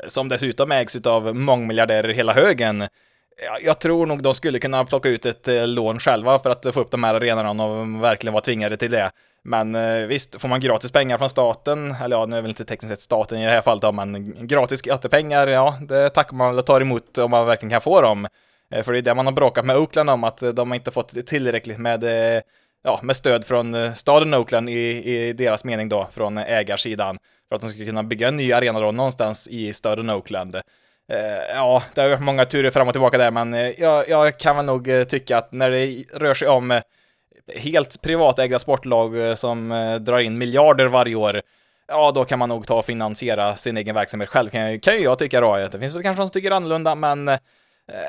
som 0.06 0.28
dessutom 0.28 0.72
ägs 0.72 1.06
av 1.06 1.36
mångmiljardärer 1.36 2.08
hela 2.08 2.32
högen. 2.32 2.88
Jag 3.62 3.78
tror 3.78 4.06
nog 4.06 4.22
de 4.22 4.34
skulle 4.34 4.58
kunna 4.58 4.84
plocka 4.84 5.08
ut 5.08 5.26
ett 5.26 5.48
eh, 5.48 5.66
lån 5.66 5.98
själva 5.98 6.38
för 6.38 6.50
att 6.50 6.74
få 6.74 6.80
upp 6.80 6.90
de 6.90 7.04
här 7.04 7.14
arenorna 7.14 7.50
om 7.50 7.58
de 7.58 8.00
verkligen 8.00 8.34
var 8.34 8.40
tvingade 8.40 8.76
till 8.76 8.90
det. 8.90 9.10
Men 9.42 9.74
eh, 9.74 10.06
visst, 10.06 10.40
får 10.40 10.48
man 10.48 10.60
gratis 10.60 10.90
pengar 10.90 11.18
från 11.18 11.30
staten, 11.30 11.94
eller 12.02 12.16
ja, 12.16 12.26
nu 12.26 12.36
är 12.36 12.40
väl 12.40 12.48
inte 12.50 12.64
tekniskt 12.64 12.94
sett 12.94 13.00
staten 13.00 13.38
i 13.38 13.44
det 13.44 13.50
här 13.50 13.60
fallet 13.60 13.82
då, 13.82 13.92
men 13.92 14.46
gratis 14.46 14.78
skattepengar, 14.78 15.46
ja, 15.46 15.78
det 15.88 16.10
tackar 16.10 16.36
man 16.36 16.48
väl 16.48 16.58
och 16.58 16.66
tar 16.66 16.80
emot 16.80 17.18
om 17.18 17.30
man 17.30 17.46
verkligen 17.46 17.70
kan 17.70 17.80
få 17.80 18.00
dem. 18.00 18.28
Eh, 18.70 18.82
för 18.82 18.92
det 18.92 18.98
är 18.98 19.02
det 19.02 19.14
man 19.14 19.26
har 19.26 19.32
bråkat 19.32 19.64
med 19.64 19.76
Oakland 19.76 20.10
om, 20.10 20.24
att 20.24 20.38
de 20.54 20.70
har 20.70 20.74
inte 20.74 20.90
fått 20.90 21.26
tillräckligt 21.26 21.78
med, 21.78 22.04
ja, 22.84 23.00
med 23.02 23.16
stöd 23.16 23.44
från 23.44 23.96
staden 23.96 24.34
Oakland 24.34 24.70
i, 24.70 25.12
i 25.14 25.32
deras 25.32 25.64
mening 25.64 25.88
då, 25.88 26.08
från 26.10 26.38
ägarsidan, 26.38 27.18
för 27.48 27.56
att 27.56 27.62
de 27.62 27.68
ska 27.68 27.84
kunna 27.84 28.02
bygga 28.02 28.28
en 28.28 28.36
ny 28.36 28.52
arena 28.52 28.80
då 28.80 28.90
någonstans 28.90 29.48
i 29.48 29.72
staden 29.72 30.10
Oakland. 30.10 30.56
Eh, 31.12 31.56
ja, 31.56 31.82
det 31.94 32.00
har 32.00 32.08
varit 32.08 32.20
många 32.20 32.44
turer 32.44 32.70
fram 32.70 32.88
och 32.88 32.94
tillbaka 32.94 33.18
där, 33.18 33.30
men 33.30 33.54
eh, 33.54 33.80
jag, 33.80 34.08
jag 34.08 34.38
kan 34.38 34.56
väl 34.56 34.64
nog 34.64 34.88
eh, 34.88 35.04
tycka 35.04 35.38
att 35.38 35.52
när 35.52 35.70
det 35.70 36.04
rör 36.14 36.34
sig 36.34 36.48
om 36.48 36.80
helt 37.56 38.02
privatägda 38.02 38.58
sportlag 38.58 39.38
som 39.38 39.68
drar 40.00 40.18
in 40.18 40.38
miljarder 40.38 40.86
varje 40.86 41.14
år, 41.14 41.42
ja, 41.88 42.12
då 42.14 42.24
kan 42.24 42.38
man 42.38 42.48
nog 42.48 42.66
ta 42.66 42.74
och 42.74 42.84
finansiera 42.84 43.56
sin 43.56 43.76
egen 43.76 43.94
verksamhet 43.94 44.28
själv, 44.28 44.50
kan, 44.50 44.80
kan 44.80 44.94
ju 44.94 45.00
jag 45.00 45.18
tycka 45.18 45.40
då. 45.40 45.56
Det 45.56 45.78
finns 45.78 45.94
väl 45.94 46.02
kanske 46.02 46.22
de 46.22 46.28
som 46.28 46.32
tycker 46.32 46.50
annorlunda, 46.50 46.94
men 46.94 47.30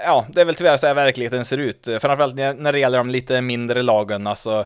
ja, 0.03 0.25
det 0.29 0.41
är 0.41 0.45
väl 0.45 0.55
tyvärr 0.55 0.77
så 0.77 0.87
här 0.87 0.93
verkligheten 0.93 1.45
ser 1.45 1.57
ut. 1.57 1.87
Framförallt 1.99 2.35
när 2.35 2.71
det 2.71 2.79
gäller 2.79 2.97
de 2.97 3.09
lite 3.09 3.41
mindre 3.41 3.81
lagen, 3.81 4.27
alltså 4.27 4.65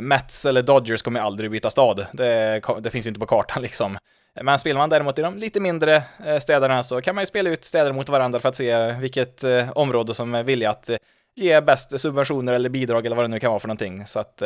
Mets 0.00 0.46
eller 0.46 0.62
Dodgers 0.62 1.02
kommer 1.02 1.20
aldrig 1.20 1.50
byta 1.50 1.70
stad. 1.70 2.06
Det, 2.12 2.60
det 2.80 2.90
finns 2.90 3.06
ju 3.06 3.08
inte 3.08 3.20
på 3.20 3.26
kartan 3.26 3.62
liksom. 3.62 3.98
Men 4.42 4.58
spelar 4.58 4.78
man 4.78 4.90
däremot 4.90 5.18
i 5.18 5.22
de 5.22 5.38
lite 5.38 5.60
mindre 5.60 6.02
eh, 6.26 6.38
städerna 6.38 6.82
så 6.82 7.00
kan 7.00 7.14
man 7.14 7.22
ju 7.22 7.26
spela 7.26 7.50
ut 7.50 7.64
städer 7.64 7.92
mot 7.92 8.08
varandra 8.08 8.40
för 8.40 8.48
att 8.48 8.56
se 8.56 8.70
eh, 8.70 8.98
vilket 8.98 9.44
eh, 9.44 9.70
område 9.70 10.14
som 10.14 10.34
är 10.34 10.42
villiga 10.42 10.70
att 10.70 10.90
ge 11.36 11.60
bäst 11.60 12.00
subventioner 12.00 12.52
eller 12.52 12.68
bidrag 12.68 13.06
eller 13.06 13.16
vad 13.16 13.24
det 13.24 13.28
nu 13.28 13.40
kan 13.40 13.50
vara 13.50 13.60
för 13.60 13.68
någonting. 13.68 14.06
Så 14.06 14.20
att, 14.20 14.42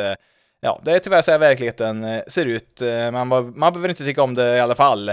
ja, 0.61 0.81
det 0.83 0.91
är 0.91 0.99
tyvärr 0.99 1.21
så 1.21 1.31
här 1.31 1.39
verkligheten 1.39 2.21
ser 2.27 2.45
ut. 2.45 2.81
Man, 3.11 3.27
man 3.27 3.73
behöver 3.73 3.89
inte 3.89 4.05
tycka 4.05 4.23
om 4.23 4.35
det 4.35 4.57
i 4.57 4.59
alla 4.59 4.75
fall. 4.75 5.11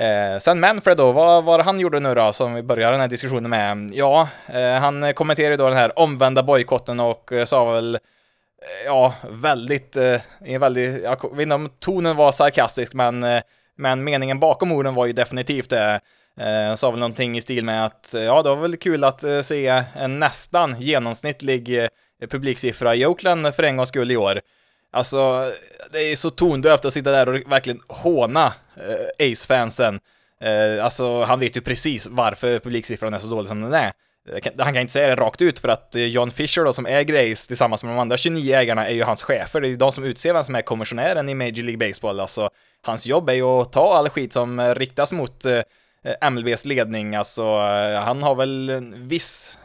Eh, 0.00 0.38
sen 0.38 0.60
Manfred 0.60 0.96
då, 0.96 1.12
vad 1.12 1.44
var 1.44 1.58
det 1.58 1.64
han 1.64 1.80
gjorde 1.80 2.00
nu 2.00 2.14
då, 2.14 2.32
som 2.32 2.54
vi 2.54 2.62
började 2.62 2.92
den 2.92 3.00
här 3.00 3.08
diskussionen 3.08 3.50
med? 3.50 3.90
Ja, 3.94 4.28
eh, 4.46 4.74
han 4.74 5.14
kommenterade 5.14 5.56
då 5.56 5.68
den 5.68 5.78
här 5.78 5.98
omvända 5.98 6.42
bojkotten 6.42 7.00
och 7.00 7.32
eh, 7.32 7.44
sa 7.44 7.72
väl, 7.72 7.94
eh, 7.94 8.86
ja, 8.86 9.14
väldigt, 9.30 9.96
eh, 9.96 10.20
väldigt, 10.60 11.02
jag 11.02 11.36
vet 11.36 11.42
inte 11.42 11.54
om 11.54 11.70
tonen 11.78 12.16
var 12.16 12.32
sarkastisk, 12.32 12.94
men, 12.94 13.22
eh, 13.22 13.42
men 13.80 14.04
meningen 14.04 14.40
bakom 14.40 14.72
orden 14.72 14.94
var 14.94 15.06
ju 15.06 15.12
definitivt 15.12 15.70
det. 15.70 16.00
Eh, 16.40 16.74
sa 16.74 16.90
väl 16.90 17.00
någonting 17.00 17.36
i 17.36 17.40
stil 17.40 17.64
med 17.64 17.84
att, 17.84 18.14
eh, 18.14 18.22
ja, 18.22 18.42
det 18.42 18.48
var 18.48 18.56
väl 18.56 18.76
kul 18.76 19.04
att 19.04 19.24
eh, 19.24 19.40
se 19.40 19.84
en 19.94 20.18
nästan 20.18 20.80
genomsnittlig 20.80 21.84
eh, 21.84 21.88
publiksiffra 22.30 22.94
i 22.94 23.06
Oakland 23.06 23.54
för 23.54 23.62
en 23.62 23.76
gångs 23.76 23.88
skull 23.88 24.10
i 24.10 24.16
år. 24.16 24.40
Alltså, 24.92 25.52
det 25.92 25.98
är 25.98 26.16
så 26.16 26.30
tondövt 26.30 26.84
att 26.84 26.92
sitta 26.92 27.10
där 27.10 27.28
och 27.28 27.52
verkligen 27.52 27.80
håna 27.88 28.52
eh, 28.76 29.26
Ace-fansen. 29.30 30.00
Eh, 30.40 30.84
alltså, 30.84 31.22
han 31.22 31.40
vet 31.40 31.56
ju 31.56 31.60
precis 31.60 32.08
varför 32.10 32.58
publiksiffran 32.58 33.14
är 33.14 33.18
så 33.18 33.28
dålig 33.28 33.48
som 33.48 33.60
den 33.60 33.72
är. 33.72 33.92
Han 34.58 34.72
kan 34.72 34.80
inte 34.80 34.92
säga 34.92 35.08
det 35.08 35.14
rakt 35.14 35.42
ut 35.42 35.58
för 35.58 35.68
att 35.68 35.94
eh, 35.94 36.04
John 36.04 36.30
Fisher 36.30 36.64
då, 36.64 36.72
som 36.72 36.86
äger 36.86 37.32
Ace 37.32 37.48
tillsammans 37.48 37.84
med 37.84 37.92
de 37.92 37.98
andra 37.98 38.16
29 38.16 38.54
ägarna, 38.54 38.88
är 38.88 38.94
ju 38.94 39.02
hans 39.02 39.22
chefer. 39.22 39.60
Det 39.60 39.66
är 39.66 39.70
ju 39.70 39.76
de 39.76 39.92
som 39.92 40.04
utser 40.04 40.32
vem 40.32 40.44
som 40.44 40.54
är 40.54 40.62
kommissionären 40.62 41.28
i 41.28 41.34
Major 41.34 41.62
League 41.62 41.88
Baseball. 41.88 42.20
Alltså, 42.20 42.50
hans 42.82 43.06
jobb 43.06 43.28
är 43.28 43.34
ju 43.34 43.44
att 43.44 43.72
ta 43.72 43.94
all 43.94 44.08
skit 44.08 44.32
som 44.32 44.58
eh, 44.58 44.74
riktas 44.74 45.12
mot 45.12 45.44
eh, 45.44 46.30
MLBs 46.30 46.64
ledning. 46.64 47.14
Alltså, 47.14 47.58
han 47.96 48.22
har 48.22 48.34
väl 48.34 48.70
en 48.70 49.08
viss 49.08 49.58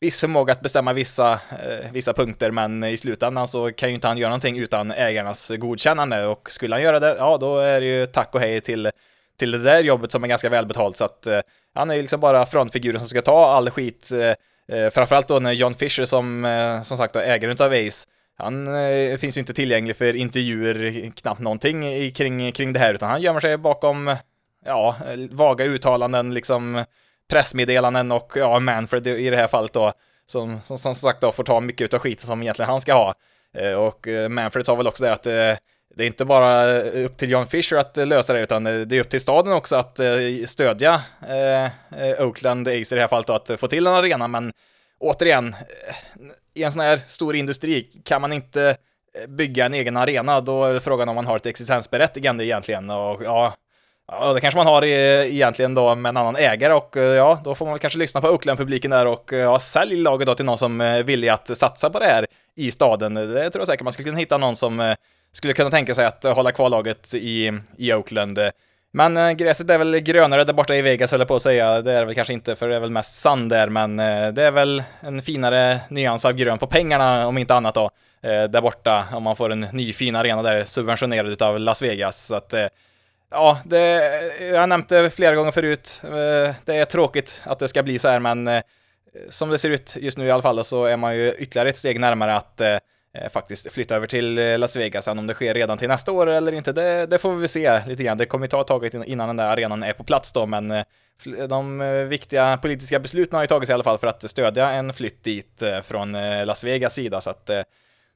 viss 0.00 0.20
förmåga 0.20 0.52
att 0.52 0.60
bestämma 0.60 0.92
vissa, 0.92 1.32
eh, 1.32 1.92
vissa 1.92 2.12
punkter, 2.12 2.50
men 2.50 2.84
i 2.84 2.96
slutändan 2.96 3.48
så 3.48 3.72
kan 3.72 3.88
ju 3.88 3.94
inte 3.94 4.08
han 4.08 4.18
göra 4.18 4.28
någonting 4.28 4.58
utan 4.58 4.90
ägarnas 4.90 5.52
godkännande 5.58 6.26
och 6.26 6.50
skulle 6.50 6.74
han 6.74 6.82
göra 6.82 7.00
det, 7.00 7.16
ja 7.18 7.38
då 7.40 7.58
är 7.58 7.80
det 7.80 7.86
ju 7.86 8.06
tack 8.06 8.34
och 8.34 8.40
hej 8.40 8.60
till, 8.60 8.90
till 9.38 9.50
det 9.50 9.58
där 9.58 9.82
jobbet 9.82 10.12
som 10.12 10.24
är 10.24 10.28
ganska 10.28 10.48
välbetalt 10.48 10.96
så 10.96 11.04
att 11.04 11.26
eh, 11.26 11.40
han 11.74 11.90
är 11.90 11.94
ju 11.94 12.00
liksom 12.00 12.20
bara 12.20 12.46
frontfiguren 12.46 12.98
som 12.98 13.08
ska 13.08 13.22
ta 13.22 13.50
all 13.50 13.70
skit, 13.70 14.10
eh, 14.12 14.78
eh 14.78 14.90
framförallt 14.90 15.28
då 15.28 15.38
när 15.38 15.52
John 15.52 15.74
Fisher 15.74 16.04
som, 16.04 16.44
eh, 16.44 16.82
som 16.82 16.96
sagt 16.96 17.14
då 17.14 17.20
ägaren 17.20 17.52
utav 17.52 17.72
Ace, 17.72 18.08
han 18.38 18.66
eh, 18.66 19.16
finns 19.18 19.36
ju 19.36 19.40
inte 19.40 19.54
tillgänglig 19.54 19.96
för 19.96 20.16
intervjuer, 20.16 21.10
knappt 21.10 21.40
någonting 21.40 22.10
kring, 22.10 22.52
kring 22.52 22.72
det 22.72 22.78
här, 22.78 22.94
utan 22.94 23.10
han 23.10 23.20
gömmer 23.20 23.40
sig 23.40 23.56
bakom, 23.56 24.16
ja, 24.64 24.96
vaga 25.30 25.64
uttalanden 25.64 26.34
liksom 26.34 26.84
pressmeddelanden 27.30 28.12
och 28.12 28.32
ja, 28.36 28.58
Manfred 28.58 29.06
i 29.06 29.30
det 29.30 29.36
här 29.36 29.46
fallet 29.46 29.72
då, 29.72 29.92
som 30.26 30.60
som, 30.60 30.78
som 30.78 30.94
sagt 30.94 31.20
då 31.20 31.32
får 31.32 31.44
ta 31.44 31.60
mycket 31.60 31.94
av 31.94 32.00
skiten 32.00 32.26
som 32.26 32.42
egentligen 32.42 32.70
han 32.70 32.80
ska 32.80 32.92
ha. 32.92 33.14
Eh, 33.54 33.72
och 33.72 34.08
eh, 34.08 34.28
Manfred 34.28 34.66
sa 34.66 34.74
väl 34.74 34.86
också 34.86 35.04
det 35.04 35.12
att 35.12 35.26
eh, 35.26 35.54
det 35.98 36.04
är 36.04 36.06
inte 36.06 36.24
bara 36.24 36.80
eh, 36.80 37.04
upp 37.04 37.16
till 37.16 37.30
John 37.30 37.46
Fisher 37.46 37.76
att 37.76 37.98
eh, 37.98 38.06
lösa 38.06 38.32
det, 38.32 38.40
utan 38.40 38.66
eh, 38.66 38.80
det 38.80 38.96
är 38.96 39.00
upp 39.00 39.08
till 39.08 39.20
staden 39.20 39.52
också 39.52 39.76
att 39.76 40.00
stödja 40.46 41.02
Oakland 42.18 42.68
Ace 42.68 42.94
i 42.94 42.94
det 42.94 43.00
här 43.00 43.08
fallet 43.08 43.26
då, 43.26 43.32
att 43.32 43.50
få 43.60 43.66
till 43.66 43.86
en 43.86 43.94
arena, 43.94 44.28
men 44.28 44.52
återigen, 44.98 45.56
i 46.54 46.62
en 46.62 46.72
sån 46.72 46.82
här 46.82 46.96
stor 46.96 47.36
industri 47.36 47.82
kan 48.04 48.20
man 48.20 48.32
inte 48.32 48.76
bygga 49.28 49.66
en 49.66 49.74
egen 49.74 49.96
arena, 49.96 50.40
då 50.40 50.64
är 50.64 50.74
det 50.74 50.80
frågan 50.80 51.08
om 51.08 51.14
man 51.14 51.26
har 51.26 51.36
ett 51.36 51.46
existensberättigande 51.46 52.44
egentligen, 52.44 52.90
och 52.90 53.22
ja, 53.24 53.54
Ja, 54.10 54.32
det 54.32 54.40
kanske 54.40 54.58
man 54.58 54.66
har 54.66 54.84
egentligen 54.84 55.74
då 55.74 55.94
med 55.94 56.10
en 56.10 56.16
annan 56.16 56.36
ägare 56.36 56.72
och 56.72 56.96
ja, 56.96 57.40
då 57.44 57.54
får 57.54 57.66
man 57.66 57.72
väl 57.72 57.78
kanske 57.78 57.98
lyssna 57.98 58.20
på 58.20 58.28
Oakland-publiken 58.28 58.90
där 58.90 59.06
och 59.06 59.32
ja, 59.32 59.58
sälj 59.58 59.96
laget 59.96 60.26
då 60.26 60.34
till 60.34 60.44
någon 60.44 60.58
som 60.58 60.80
är 60.80 61.02
villig 61.02 61.28
att 61.28 61.56
satsa 61.56 61.90
på 61.90 61.98
det 61.98 62.04
här 62.04 62.26
i 62.56 62.70
staden. 62.70 63.14
Det 63.14 63.50
tror 63.50 63.60
jag 63.60 63.66
säkert 63.66 63.84
man 63.84 63.92
skulle 63.92 64.08
kunna 64.08 64.18
hitta 64.18 64.38
någon 64.38 64.56
som 64.56 64.80
eh, 64.80 64.94
skulle 65.32 65.52
kunna 65.52 65.70
tänka 65.70 65.94
sig 65.94 66.06
att 66.06 66.24
hålla 66.24 66.52
kvar 66.52 66.70
laget 66.70 67.14
i, 67.14 67.52
i 67.76 67.92
Oakland. 67.92 68.38
Men 68.90 69.16
eh, 69.16 69.30
gräset 69.30 69.70
är 69.70 69.78
väl 69.78 69.98
grönare 69.98 70.44
där 70.44 70.52
borta 70.52 70.74
i 70.74 70.82
Vegas 70.82 71.10
höll 71.10 71.20
jag 71.20 71.28
på 71.28 71.34
att 71.34 71.42
säga. 71.42 71.82
Det 71.82 71.92
är 71.92 71.98
det 71.98 72.04
väl 72.04 72.14
kanske 72.14 72.32
inte 72.32 72.56
för 72.56 72.68
det 72.68 72.76
är 72.76 72.80
väl 72.80 72.90
mest 72.90 73.20
sand 73.20 73.50
där, 73.50 73.68
men 73.68 74.00
eh, 74.00 74.28
det 74.28 74.42
är 74.42 74.50
väl 74.50 74.82
en 75.00 75.22
finare 75.22 75.80
nyans 75.88 76.24
av 76.24 76.32
grön 76.32 76.58
på 76.58 76.66
pengarna 76.66 77.26
om 77.26 77.38
inte 77.38 77.54
annat 77.54 77.74
då. 77.74 77.90
Eh, 78.22 78.44
där 78.44 78.60
borta, 78.60 79.06
om 79.12 79.22
man 79.22 79.36
får 79.36 79.52
en 79.52 79.60
ny 79.60 79.92
fin 79.92 80.16
arena 80.16 80.42
där 80.42 80.64
subventionerad 80.64 81.42
av 81.42 81.60
Las 81.60 81.82
Vegas. 81.82 82.26
Så 82.26 82.34
att 82.34 82.54
ja, 83.30 83.58
det, 83.64 83.78
jag 84.40 84.60
har 84.60 84.66
nämnt 84.66 84.88
det 84.88 85.10
flera 85.10 85.34
gånger 85.34 85.50
förut. 85.50 86.02
Det 86.64 86.76
är 86.76 86.84
tråkigt 86.84 87.42
att 87.44 87.58
det 87.58 87.68
ska 87.68 87.82
bli 87.82 87.98
så 87.98 88.08
här, 88.08 88.18
men 88.18 88.62
som 89.28 89.50
det 89.50 89.58
ser 89.58 89.70
ut 89.70 89.96
just 90.00 90.18
nu 90.18 90.26
i 90.26 90.30
alla 90.30 90.42
fall 90.42 90.64
så 90.64 90.84
är 90.84 90.96
man 90.96 91.16
ju 91.16 91.32
ytterligare 91.32 91.68
ett 91.68 91.76
steg 91.76 92.00
närmare 92.00 92.34
att 92.36 92.60
Eh, 93.14 93.28
faktiskt 93.28 93.72
flytta 93.72 93.96
över 93.96 94.06
till 94.06 94.38
eh, 94.38 94.58
Las 94.58 94.76
Vegas. 94.76 95.04
Sen 95.04 95.18
om 95.18 95.26
det 95.26 95.34
sker 95.34 95.54
redan 95.54 95.78
till 95.78 95.88
nästa 95.88 96.12
år 96.12 96.26
eller 96.26 96.52
inte, 96.52 96.72
det, 96.72 97.06
det 97.06 97.18
får 97.18 97.34
vi 97.34 97.48
se 97.48 97.86
lite 97.86 98.02
grann. 98.02 98.18
Det 98.18 98.26
kommer 98.26 98.46
ju 98.46 98.48
ta 98.48 98.60
ett 98.60 98.66
tag 98.66 98.94
innan 99.06 99.28
den 99.28 99.36
där 99.36 99.44
arenan 99.44 99.82
är 99.82 99.92
på 99.92 100.04
plats 100.04 100.32
då, 100.32 100.46
men 100.46 100.70
eh, 100.70 100.84
de 101.48 101.78
viktiga 102.08 102.56
politiska 102.56 102.98
besluten 102.98 103.36
har 103.36 103.42
ju 103.42 103.46
tagits 103.46 103.70
i 103.70 103.72
alla 103.72 103.84
fall 103.84 103.98
för 103.98 104.06
att 104.06 104.30
stödja 104.30 104.70
en 104.70 104.92
flytt 104.92 105.24
dit 105.24 105.62
från 105.82 106.12
Las 106.46 106.64
Vegas 106.64 106.94
sida, 106.94 107.20
så 107.20 107.30
att 107.30 107.46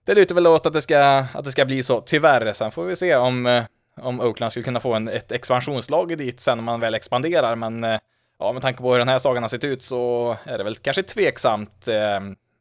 det 0.07 0.15
lutar 0.15 0.35
väl 0.35 0.47
åt 0.47 0.67
att 0.67 0.73
det 0.73 0.81
ska, 0.81 1.25
att 1.35 1.45
det 1.45 1.51
ska 1.51 1.65
bli 1.65 1.83
så, 1.83 2.01
tyvärr. 2.01 2.53
Sen 2.53 2.71
får 2.71 2.85
vi 2.85 2.97
se 2.97 3.17
om 3.17 3.65
om 4.01 4.21
Oakland 4.21 4.53
skulle 4.53 4.65
kunna 4.65 4.81
få 4.81 4.95
en, 4.95 5.09
ett 5.09 5.33
expansionslag 5.33 6.19
dit 6.19 6.41
sen 6.41 6.59
när 6.59 6.65
man 6.65 6.81
väl 6.81 6.95
expanderar, 6.95 7.57
men 7.57 7.99
ja, 8.39 8.53
med 8.53 8.63
tanke 8.63 8.83
på 8.83 8.93
hur 8.93 8.99
den 8.99 9.09
här 9.09 9.19
sagan 9.19 9.43
har 9.43 9.49
sett 9.49 9.65
ut 9.65 9.83
så 9.83 10.37
är 10.45 10.59
det 10.59 10.65
väl 10.65 10.77
kanske 10.77 11.03
tveksamt. 11.03 11.89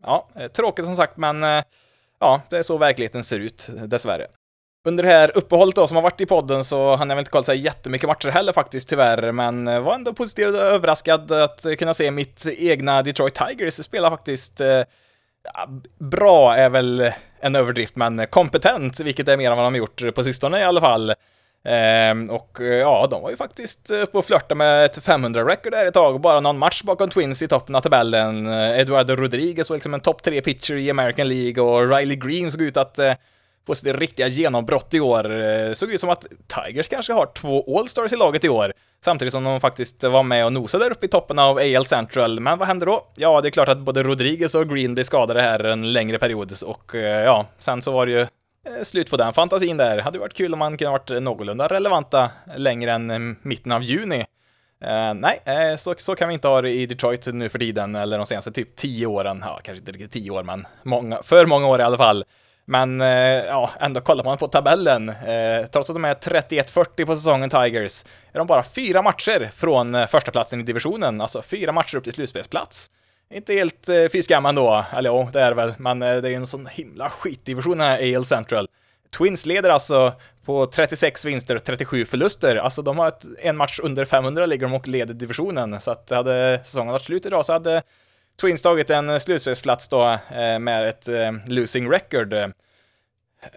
Ja, 0.04 0.30
tråkigt 0.54 0.86
som 0.86 0.96
sagt, 0.96 1.18
men 1.18 1.64
ja, 2.22 2.42
det 2.50 2.58
är 2.58 2.64
så 2.64 2.78
verkligheten 2.78 3.24
ser 3.24 3.40
ut, 3.40 3.70
dessvärre. 3.86 4.28
Under 4.88 5.04
det 5.04 5.10
här 5.10 5.38
uppehållet 5.38 5.76
då 5.76 5.88
som 5.88 5.96
har 5.96 6.02
varit 6.02 6.22
i 6.22 6.26
podden 6.26 6.64
så 6.64 6.96
hann 6.96 7.10
jag 7.10 7.16
väl 7.16 7.22
inte 7.22 7.32
kolla 7.32 7.44
så 7.44 7.54
jättemycket 7.54 8.10
matcher 8.10 8.30
heller 8.30 8.54
faktiskt 8.54 8.90
tyvärr, 8.90 9.32
men 9.32 9.68
eh, 9.68 9.82
var 9.82 9.96
ändå 9.96 10.14
positivt 10.14 10.56
överraskad 10.56 11.32
att 11.32 11.66
kunna 11.80 11.94
se 11.94 12.12
mitt 12.12 12.46
egna 12.58 13.02
Detroit 13.02 13.36
Tigers 13.36 13.74
spela 13.74 14.10
faktiskt 14.10 14.62
eh, 14.62 14.84
Ja, 15.44 15.70
bra 16.00 16.56
är 16.56 16.70
väl 16.70 17.12
en 17.40 17.56
överdrift, 17.56 17.96
men 17.96 18.28
kompetent, 18.28 19.00
vilket 19.00 19.28
är 19.28 19.38
mer 19.38 19.52
än 19.52 19.58
vad 19.58 19.66
de 19.66 19.74
har 19.74 19.78
gjort 19.78 20.16
på 20.16 20.24
sistone 20.24 20.60
i 20.60 20.64
alla 20.64 20.82
fall. 20.82 21.14
Ehm, 21.64 22.30
och 22.30 22.62
eh, 22.62 22.66
ja, 22.66 23.08
de 23.12 23.22
var 23.22 23.30
ju 23.30 23.38
faktiskt 23.38 23.92
eh, 23.92 24.02
uppe 24.02 24.18
och 24.18 24.26
flörtade 24.26 24.56
med 24.56 24.86
ett 24.86 24.98
500-record 25.06 25.72
där 25.72 25.86
ett 25.86 25.94
tag, 25.94 26.22
bara 26.22 26.40
någon 26.40 26.58
match 26.58 26.84
bakom 26.84 27.10
Twins 27.10 27.42
i 27.42 27.48
toppen 27.48 27.76
av 27.76 27.82
tabellen. 27.82 28.48
Eh, 28.48 28.80
Eduardo 28.80 29.16
Rodriguez 29.16 29.70
var 29.70 29.78
liksom 29.78 29.94
en 29.94 30.00
topp 30.00 30.22
3-pitcher 30.26 30.74
i 30.74 30.90
American 30.90 31.28
League 31.28 31.64
och 31.64 31.98
Riley 31.98 32.16
Green 32.16 32.52
såg 32.52 32.62
ut 32.62 32.78
att 32.78 33.00
eh, 33.00 33.14
få 33.68 33.76
sitt 33.76 33.96
riktiga 33.96 34.28
genombrott 34.28 34.94
i 34.94 35.00
år. 35.00 35.42
Eh, 35.42 35.74
såg 35.74 35.92
ut 35.92 36.02
som 36.02 36.10
att 36.10 36.26
Tigers 36.48 36.88
kanske 36.90 37.14
har 37.14 37.26
två 37.26 37.80
All-Stars 37.80 38.14
i 38.14 38.16
laget 38.16 38.46
i 38.46 38.50
år. 38.50 38.74
Samtidigt 39.04 39.34
som 39.34 39.44
de 39.44 39.60
faktiskt 39.60 40.04
var 40.04 40.24
med 40.24 40.46
och 40.46 40.54
nosade 40.54 40.84
där 40.84 40.92
uppe 40.92 41.06
i 41.06 41.10
toppen 41.10 41.40
av 41.40 41.58
AL 41.58 41.86
Central. 41.86 42.40
Men 42.40 42.58
vad 42.58 42.68
händer 42.68 42.86
då? 42.86 43.08
Ja, 43.16 43.42
det 43.42 43.48
är 43.48 43.52
klart 43.52 43.70
att 43.70 43.80
både 43.80 44.04
Rodriguez 44.04 44.56
och 44.56 44.70
Green 44.70 44.94
blir 44.94 45.04
skadade 45.04 45.42
här 45.42 45.64
en 45.64 45.94
längre 45.94 46.20
period 46.20 46.54
och 46.66 46.96
eh, 46.96 47.24
ja, 47.24 47.46
sen 47.60 47.82
så 47.82 47.92
var 47.92 48.06
det 48.06 48.12
ju 48.12 48.28
Eh, 48.68 48.84
slut 48.84 49.10
på 49.10 49.18
den 49.18 49.34
fantasin 49.34 49.78
där. 49.78 49.98
Hade 49.98 50.20
varit 50.20 50.34
kul 50.34 50.54
om 50.54 50.60
man 50.60 50.78
kunde 50.78 50.92
varit 50.92 51.24
någorlunda 51.24 51.68
relevanta 51.68 52.32
längre 52.56 52.92
än 52.92 53.12
mm, 53.12 53.36
mitten 53.42 53.72
av 53.72 53.84
juni. 53.84 54.26
Uh, 54.84 55.14
nej, 55.14 55.40
uh, 55.48 55.78
så, 55.78 55.96
så 55.98 56.16
kan 56.16 56.28
vi 56.28 56.34
inte 56.34 56.48
ha 56.48 56.62
det 56.62 56.70
i 56.70 56.86
Detroit 56.86 57.28
nu 57.28 57.50
för 57.50 57.60
tiden, 57.60 57.96
eller 57.96 58.18
de 58.18 58.26
senaste 58.26 58.52
typ 58.52 58.76
tio 58.76 59.06
åren. 59.06 59.44
Ja, 59.46 59.60
kanske 59.64 59.82
inte 59.82 59.92
riktigt 59.92 60.12
tio 60.12 60.32
år, 60.32 60.44
men 60.44 60.68
många, 60.84 61.24
för 61.24 61.46
många 61.46 61.68
år 61.68 61.80
i 61.80 61.84
alla 61.84 61.98
fall. 61.98 62.24
Men 62.66 63.02
uh, 63.02 63.08
ja, 63.46 63.70
ändå 63.80 64.02
kollar 64.02 64.24
man 64.24 64.38
på 64.38 64.48
tabellen, 64.48 65.12
trots 65.72 65.90
att 65.90 65.96
de 65.96 66.06
är 66.06 66.14
31-40 66.14 67.06
på 67.06 67.16
säsongen 67.16 67.50
Tigers, 67.50 68.04
är 68.32 68.38
de 68.38 68.48
bara 68.48 68.64
fyra 68.64 69.02
matcher 69.02 69.50
från 69.56 70.08
första 70.08 70.32
platsen 70.32 70.60
i 70.60 70.64
divisionen, 70.64 71.22
alltså 71.22 71.42
fyra 71.42 71.72
matcher 71.72 71.98
upp 71.98 72.04
till 72.04 72.14
slutspelsplats. 72.14 72.92
Inte 73.34 73.54
helt 73.54 73.90
eh, 73.90 74.06
fiskamman 74.06 74.56
då. 74.56 74.74
ändå, 74.74 74.86
eller 74.98 75.10
jo, 75.10 75.30
det 75.34 75.42
är 75.42 75.50
det 75.50 75.56
väl, 75.56 75.74
men 75.78 76.02
eh, 76.02 76.16
det 76.18 76.30
är 76.30 76.36
en 76.36 76.48
sån 76.48 76.66
himla 76.66 77.10
skitdivision 77.10 77.80
här, 77.80 78.16
AL 78.16 78.26
Central. 78.26 78.68
Twins 79.18 79.46
leder 79.46 79.70
alltså 79.70 80.14
på 80.46 80.66
36 80.66 81.26
vinster 81.26 81.56
och 81.56 81.64
37 81.64 82.06
förluster. 82.06 82.56
Alltså 82.56 82.82
de 82.82 82.98
har 82.98 83.08
ett, 83.08 83.26
en 83.40 83.58
match 83.58 83.80
under 83.84 84.06
500 84.06 84.46
ligger 84.46 84.68
de 84.68 84.74
och 84.74 84.88
leder 84.88 85.14
divisionen, 85.14 85.80
så 85.80 85.92
att 85.92 86.10
hade 86.10 86.60
säsongen 86.64 86.92
varit 86.92 87.04
slut 87.04 87.26
idag 87.26 87.46
så 87.46 87.54
hade 87.54 87.84
Twins 88.42 88.62
tagit 88.62 88.90
en 88.90 89.10
eh, 89.10 89.18
slutspelsplats 89.18 89.90
då 89.90 90.20
eh, 90.32 90.60
med 90.60 90.88
ett 90.88 91.08
eh, 91.08 91.32
losing 91.48 91.92
record. 91.92 92.34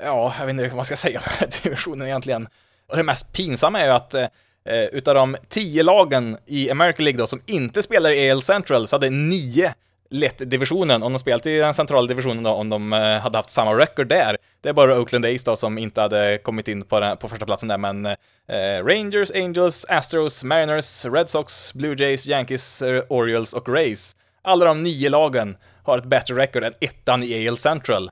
Ja, 0.04 0.34
jag 0.38 0.46
vet 0.46 0.50
inte 0.50 0.66
vad 0.66 0.76
man 0.76 0.84
ska 0.84 0.96
säga 0.96 1.18
om 1.18 1.24
den 1.24 1.34
här 1.38 1.62
divisionen 1.62 2.06
egentligen. 2.06 2.48
Och 2.86 2.96
det 2.96 3.02
mest 3.02 3.32
pinsamma 3.32 3.80
är 3.80 3.86
ju 3.86 3.92
att 3.92 4.14
eh, 4.14 4.26
eh, 4.68 4.84
utav 4.84 5.14
de 5.14 5.36
tio 5.48 5.82
lagen 5.82 6.36
i 6.46 6.70
American 6.70 7.04
League 7.04 7.18
då 7.18 7.26
som 7.26 7.40
inte 7.46 7.82
spelar 7.82 8.10
i 8.10 8.30
AL 8.30 8.42
Central 8.42 8.86
så 8.86 8.96
hade 8.96 9.10
nio 9.10 9.74
lett 10.10 10.50
divisionen 10.50 11.02
om 11.02 11.12
de 11.12 11.18
spelat 11.18 11.46
i 11.46 11.58
den 11.58 11.74
centrala 11.74 12.06
divisionen 12.06 12.42
då, 12.42 12.50
om 12.50 12.68
de 12.68 12.92
eh, 12.92 13.18
hade 13.18 13.38
haft 13.38 13.50
samma 13.50 13.74
record 13.74 14.08
där. 14.08 14.36
Det 14.60 14.68
är 14.68 14.72
bara 14.72 15.00
Oakland 15.00 15.24
A's 15.24 15.44
då 15.44 15.56
som 15.56 15.78
inte 15.78 16.00
hade 16.00 16.38
kommit 16.38 16.68
in 16.68 16.84
på, 16.84 17.00
den, 17.00 17.16
på 17.16 17.28
första 17.28 17.46
platsen 17.46 17.68
där, 17.68 17.78
men 17.78 18.06
eh, 18.06 18.84
Rangers, 18.84 19.30
Angels, 19.34 19.86
Astros, 19.88 20.44
Mariners, 20.44 21.04
Red 21.04 21.28
Sox, 21.28 21.74
Blue 21.74 21.94
Jays, 21.98 22.26
Yankees, 22.26 22.82
eh, 22.82 23.02
Orioles 23.08 23.52
och 23.52 23.68
Rays 23.68 24.16
alla 24.44 24.64
de 24.64 24.82
nio 24.82 25.08
lagen 25.08 25.56
har 25.82 25.98
ett 25.98 26.04
bättre 26.04 26.34
record 26.34 26.64
än 26.64 26.74
ettan 26.80 27.22
i 27.22 27.48
AL 27.48 27.56
Central. 27.56 28.10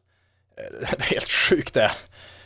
Eh, 0.57 0.89
det 0.99 1.05
är 1.05 1.11
helt 1.11 1.31
sjukt 1.31 1.75
det. 1.75 1.91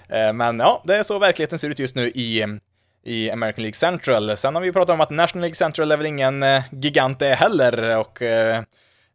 Eh, 0.09 0.33
men 0.33 0.59
ja, 0.59 0.83
det 0.87 0.97
är 0.97 1.03
så 1.03 1.19
verkligheten 1.19 1.59
ser 1.59 1.71
ut 1.71 1.79
just 1.79 1.97
nu 1.97 2.09
i, 2.09 2.59
i 3.07 3.31
American 3.31 3.63
League 3.63 3.75
Central. 3.75 4.37
Sen 4.37 4.55
har 4.55 4.63
vi 4.63 4.73
pratat 4.73 4.95
om 4.95 5.01
att 5.01 5.11
National 5.11 5.41
League 5.41 5.55
Central 5.55 5.93
är 5.93 5.97
väl 5.97 6.07
ingen 6.07 6.43
eh, 6.43 6.63
gigant 6.73 7.19
det 7.19 7.35
heller 7.35 7.97
och 7.97 8.23
eh, 8.23 8.63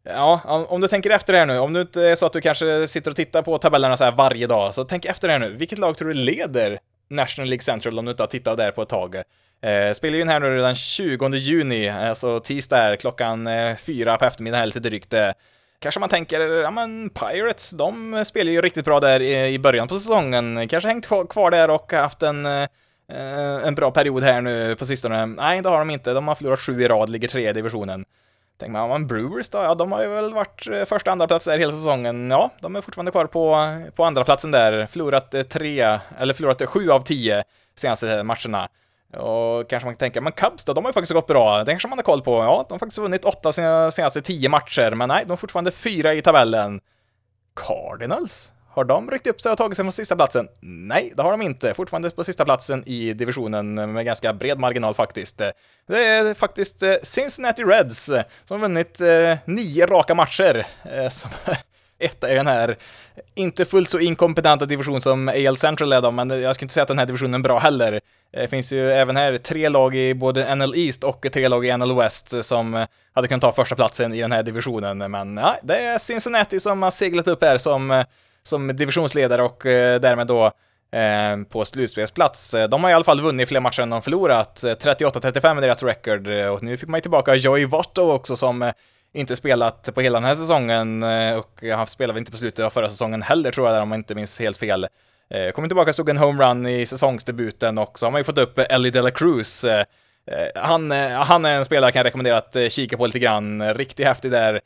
Ja, 0.04 0.40
om 0.68 0.80
du 0.80 0.88
tänker 0.88 1.10
efter 1.10 1.34
här 1.34 1.46
nu, 1.46 1.58
om 1.58 1.72
du 1.72 1.80
inte 1.80 2.02
är 2.02 2.14
så 2.14 2.26
att 2.26 2.32
du 2.32 2.40
kanske 2.40 2.86
sitter 2.86 3.10
och 3.10 3.16
tittar 3.16 3.42
på 3.42 3.58
tabellerna 3.58 3.96
så 3.96 4.04
här 4.04 4.12
varje 4.12 4.46
dag, 4.46 4.74
så 4.74 4.84
tänk 4.84 5.04
efter 5.04 5.28
här 5.28 5.38
nu. 5.38 5.56
Vilket 5.56 5.78
lag 5.78 5.96
tror 5.96 6.08
du 6.08 6.14
leder 6.14 6.78
National 7.10 7.48
League 7.48 7.62
Central 7.62 7.98
om 7.98 8.04
du 8.04 8.10
inte 8.10 8.22
har 8.22 8.28
tittat 8.28 8.56
där 8.56 8.70
på 8.70 8.82
ett 8.82 8.88
tag? 8.88 9.16
Eh, 9.62 9.92
spelar 9.94 10.14
ju 10.14 10.20
in 10.20 10.28
här 10.28 10.40
nu 10.40 10.58
den 10.58 10.74
20 10.74 11.28
juni, 11.28 11.88
alltså 11.88 12.40
tisdag 12.40 12.76
här, 12.76 12.96
klockan 12.96 13.46
eh, 13.46 13.76
fyra 13.76 14.16
på 14.16 14.24
eftermiddagen 14.24 14.66
lite 14.66 14.80
drygt. 14.80 15.14
Kanske 15.78 16.00
man 16.00 16.08
tänker, 16.08 16.40
ja 16.40 16.70
men 16.70 17.10
Pirates, 17.10 17.70
de 17.70 18.24
spelar 18.24 18.52
ju 18.52 18.60
riktigt 18.60 18.84
bra 18.84 19.00
där 19.00 19.22
i, 19.22 19.58
början 19.58 19.88
på 19.88 19.94
säsongen, 19.94 20.68
kanske 20.68 20.88
hängt 20.88 21.06
kvar 21.06 21.50
där 21.50 21.70
och 21.70 21.92
haft 21.92 22.22
en 22.22 22.46
Eh, 23.08 23.66
en 23.66 23.74
bra 23.74 23.90
period 23.90 24.22
här 24.22 24.40
nu 24.40 24.76
på 24.76 24.86
sistone. 24.86 25.26
Nej, 25.26 25.62
det 25.62 25.68
har 25.68 25.78
de 25.78 25.90
inte. 25.90 26.12
De 26.12 26.28
har 26.28 26.34
förlorat 26.34 26.60
sju 26.60 26.82
i 26.82 26.88
rad, 26.88 27.08
ligger 27.08 27.28
tre 27.28 27.50
i 27.50 27.52
divisionen. 27.52 28.04
Tänker 28.58 28.72
man, 28.72 28.88
men 28.88 29.06
Brewers 29.06 29.48
då? 29.48 29.58
Ja, 29.58 29.74
de 29.74 29.92
har 29.92 30.02
ju 30.02 30.08
väl 30.08 30.32
varit 30.32 30.66
eh, 30.66 30.84
första 30.84 31.10
andra 31.10 31.26
plats 31.26 31.44
där 31.44 31.58
hela 31.58 31.72
säsongen. 31.72 32.30
Ja, 32.30 32.50
de 32.60 32.76
är 32.76 32.80
fortfarande 32.80 33.10
kvar 33.10 33.26
på, 33.26 33.76
på 33.96 34.04
andra 34.04 34.24
platsen 34.24 34.50
där. 34.50 34.86
Förlorat 34.86 35.34
eh, 35.34 35.42
tre, 35.42 35.98
eller 36.18 36.34
förlorat 36.34 36.62
sju 36.68 36.90
av 36.90 37.00
tio 37.00 37.44
senaste 37.74 38.22
matcherna. 38.22 38.68
Och 39.16 39.68
kanske 39.68 39.86
man 39.86 39.94
kan 39.94 39.98
tänka, 39.98 40.20
men 40.20 40.32
Cubs 40.32 40.64
då, 40.64 40.72
de 40.72 40.84
har 40.84 40.88
ju 40.88 40.92
faktiskt 40.92 41.12
gått 41.12 41.26
bra. 41.26 41.64
Det 41.64 41.72
kanske 41.72 41.88
man 41.88 41.98
har 41.98 42.02
koll 42.02 42.22
på. 42.22 42.34
Ja, 42.34 42.64
de 42.68 42.74
har 42.74 42.78
faktiskt 42.78 42.98
vunnit 42.98 43.24
åtta 43.24 43.52
sina 43.52 43.90
senaste 43.90 44.22
tio 44.22 44.48
matcher, 44.48 44.90
men 44.94 45.08
nej, 45.08 45.24
de 45.26 45.32
är 45.32 45.36
fortfarande 45.36 45.70
fyra 45.70 46.14
i 46.14 46.22
tabellen. 46.22 46.80
Cardinals? 47.54 48.52
Har 48.74 48.84
de 48.84 49.10
ryckt 49.10 49.26
upp 49.26 49.40
sig 49.40 49.52
och 49.52 49.58
tagit 49.58 49.76
sig 49.76 49.84
från 49.84 49.92
sista 49.92 50.16
platsen? 50.16 50.48
Nej, 50.60 51.12
det 51.16 51.22
har 51.22 51.30
de 51.30 51.42
inte. 51.42 51.74
Fortfarande 51.74 52.10
på 52.10 52.24
sista 52.24 52.44
platsen 52.44 52.84
i 52.86 53.12
divisionen 53.12 53.74
med 53.74 54.04
ganska 54.04 54.32
bred 54.32 54.58
marginal 54.58 54.94
faktiskt. 54.94 55.38
Det 55.86 56.04
är 56.04 56.34
faktiskt 56.34 56.82
eh, 56.82 56.92
Cincinnati 57.02 57.62
Reds 57.62 58.08
eh, 58.08 58.24
som 58.44 58.60
har 58.60 58.68
vunnit 58.68 59.00
eh, 59.00 59.38
nio 59.44 59.86
raka 59.86 60.14
matcher. 60.14 60.66
Som 61.10 61.30
etta 61.98 62.32
i 62.32 62.34
den 62.34 62.46
här 62.46 62.78
inte 63.34 63.64
fullt 63.64 63.90
så 63.90 63.98
inkompetenta 63.98 64.66
division 64.66 65.00
som 65.00 65.28
AL 65.28 65.56
Central 65.56 65.92
är 65.92 66.00
då, 66.00 66.10
men 66.10 66.30
jag 66.42 66.54
skulle 66.54 66.64
inte 66.64 66.74
säga 66.74 66.82
att 66.82 66.88
den 66.88 66.98
här 66.98 67.06
divisionen 67.06 67.34
är 67.34 67.38
bra 67.38 67.58
heller. 67.58 68.00
Det 68.32 68.48
finns 68.48 68.72
ju 68.72 68.90
även 68.92 69.16
här 69.16 69.38
tre 69.38 69.68
lag 69.68 69.94
i 69.94 70.14
både 70.14 70.54
NL 70.54 70.74
East 70.76 71.04
och 71.04 71.26
tre 71.32 71.48
lag 71.48 71.66
i 71.66 71.76
NL 71.76 71.96
West 71.96 72.44
som 72.44 72.86
hade 73.12 73.28
kunnat 73.28 73.42
ta 73.42 73.52
första 73.52 73.74
platsen 73.74 74.14
i 74.14 74.20
den 74.20 74.32
här 74.32 74.42
divisionen, 74.42 75.10
men 75.10 75.36
ja, 75.36 75.56
det 75.62 75.78
är 75.78 75.98
Cincinnati 75.98 76.60
som 76.60 76.82
har 76.82 76.90
seglat 76.90 77.28
upp 77.28 77.44
här 77.44 77.58
som, 77.58 78.04
som 78.42 78.76
divisionsledare 78.76 79.42
och 79.42 79.66
eh, 79.66 80.00
därmed 80.00 80.26
då 80.26 80.46
eh, 80.92 81.42
på 81.48 81.64
slutspelsplats. 81.64 82.54
Eh, 82.54 82.68
de 82.68 82.84
har 82.84 82.90
i 82.90 82.94
alla 82.94 83.04
fall 83.04 83.20
vunnit 83.20 83.48
fler 83.48 83.60
matcher 83.60 83.82
än 83.82 83.90
de 83.90 84.02
förlorat. 84.02 84.62
38-35 84.62 85.56
är 85.56 85.60
deras 85.60 85.82
record 85.82 86.28
och 86.28 86.62
nu 86.62 86.76
fick 86.76 86.88
man 86.88 86.98
ju 86.98 87.02
tillbaka 87.02 87.34
Joey 87.34 87.64
Votto 87.64 88.12
också 88.12 88.36
som 88.36 88.72
inte 89.14 89.36
spelat 89.36 89.94
på 89.94 90.00
hela 90.00 90.20
den 90.20 90.28
här 90.28 90.34
säsongen 90.34 91.02
och 91.38 91.62
han 91.74 91.86
spelade 91.86 92.18
inte 92.18 92.30
på 92.30 92.36
slutet 92.36 92.64
av 92.64 92.70
förra 92.70 92.88
säsongen 92.88 93.22
heller 93.22 93.50
tror 93.50 93.68
jag, 93.68 93.82
om 93.82 93.90
jag 93.90 93.98
inte 93.98 94.14
minns 94.14 94.40
helt 94.40 94.58
fel. 94.58 94.86
Kommer 95.54 95.68
tillbaka, 95.68 95.92
stod 95.92 96.08
en 96.08 96.16
homerun 96.16 96.66
i 96.66 96.86
säsongsdebuten 96.86 97.78
och 97.78 97.98
så 97.98 98.06
har 98.06 98.10
man 98.10 98.20
ju 98.20 98.24
fått 98.24 98.38
upp 98.38 98.58
Ellie 98.58 98.90
Dela 98.90 99.10
Cruz. 99.10 99.64
Han, 100.54 100.90
han 101.10 101.44
är 101.44 101.56
en 101.56 101.64
spelare 101.64 101.86
jag 101.86 101.94
kan 101.94 102.04
rekommendera 102.04 102.38
att 102.38 102.56
kika 102.72 102.96
på 102.96 103.06
lite 103.06 103.18
grann, 103.18 103.74
riktigt 103.74 104.06
häftig 104.06 104.30
där. 104.30 104.60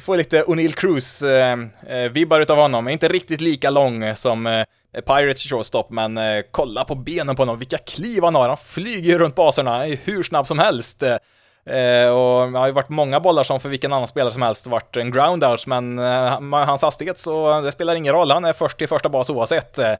Får 0.00 0.16
lite 0.16 0.42
O'Neill 0.42 0.74
Cruz-vibbar 0.74 2.36
eh, 2.36 2.40
eh, 2.40 2.42
utav 2.42 2.56
honom, 2.56 2.88
inte 2.88 3.08
riktigt 3.08 3.40
lika 3.40 3.70
lång 3.70 4.02
eh, 4.02 4.14
som 4.14 4.64
Pirates 5.06 5.42
shortstop, 5.42 5.90
men 5.90 6.18
kolla 6.50 6.84
på 6.84 6.94
benen 6.94 7.36
på 7.36 7.42
honom, 7.42 7.58
vilka 7.58 7.78
kliv 7.78 8.24
han 8.24 8.34
har, 8.34 8.48
han 8.48 8.56
flyger 8.56 9.18
runt 9.18 9.34
baserna 9.34 9.70
han 9.70 9.80
är 9.80 9.98
hur 10.04 10.22
snabb 10.22 10.46
som 10.46 10.58
helst. 10.58 11.02
Eh, 11.66 12.10
och 12.10 12.52
det 12.52 12.58
har 12.58 12.66
ju 12.66 12.72
varit 12.72 12.88
många 12.88 13.20
bollar 13.20 13.42
som 13.42 13.60
för 13.60 13.68
vilken 13.68 13.92
annan 13.92 14.06
spelare 14.06 14.32
som 14.32 14.42
helst 14.42 14.66
varit 14.66 14.96
en 14.96 15.10
groundout, 15.10 15.66
men 15.66 15.98
eh, 15.98 16.40
hans 16.52 16.82
hastighet 16.82 17.18
så 17.18 17.60
det 17.60 17.72
spelar 17.72 17.94
ingen 17.94 18.14
roll, 18.14 18.30
han 18.30 18.44
är 18.44 18.52
först 18.52 18.78
till 18.78 18.88
första 18.88 19.08
bas 19.08 19.30
oavsett. 19.30 19.78
Eh, 19.78 19.94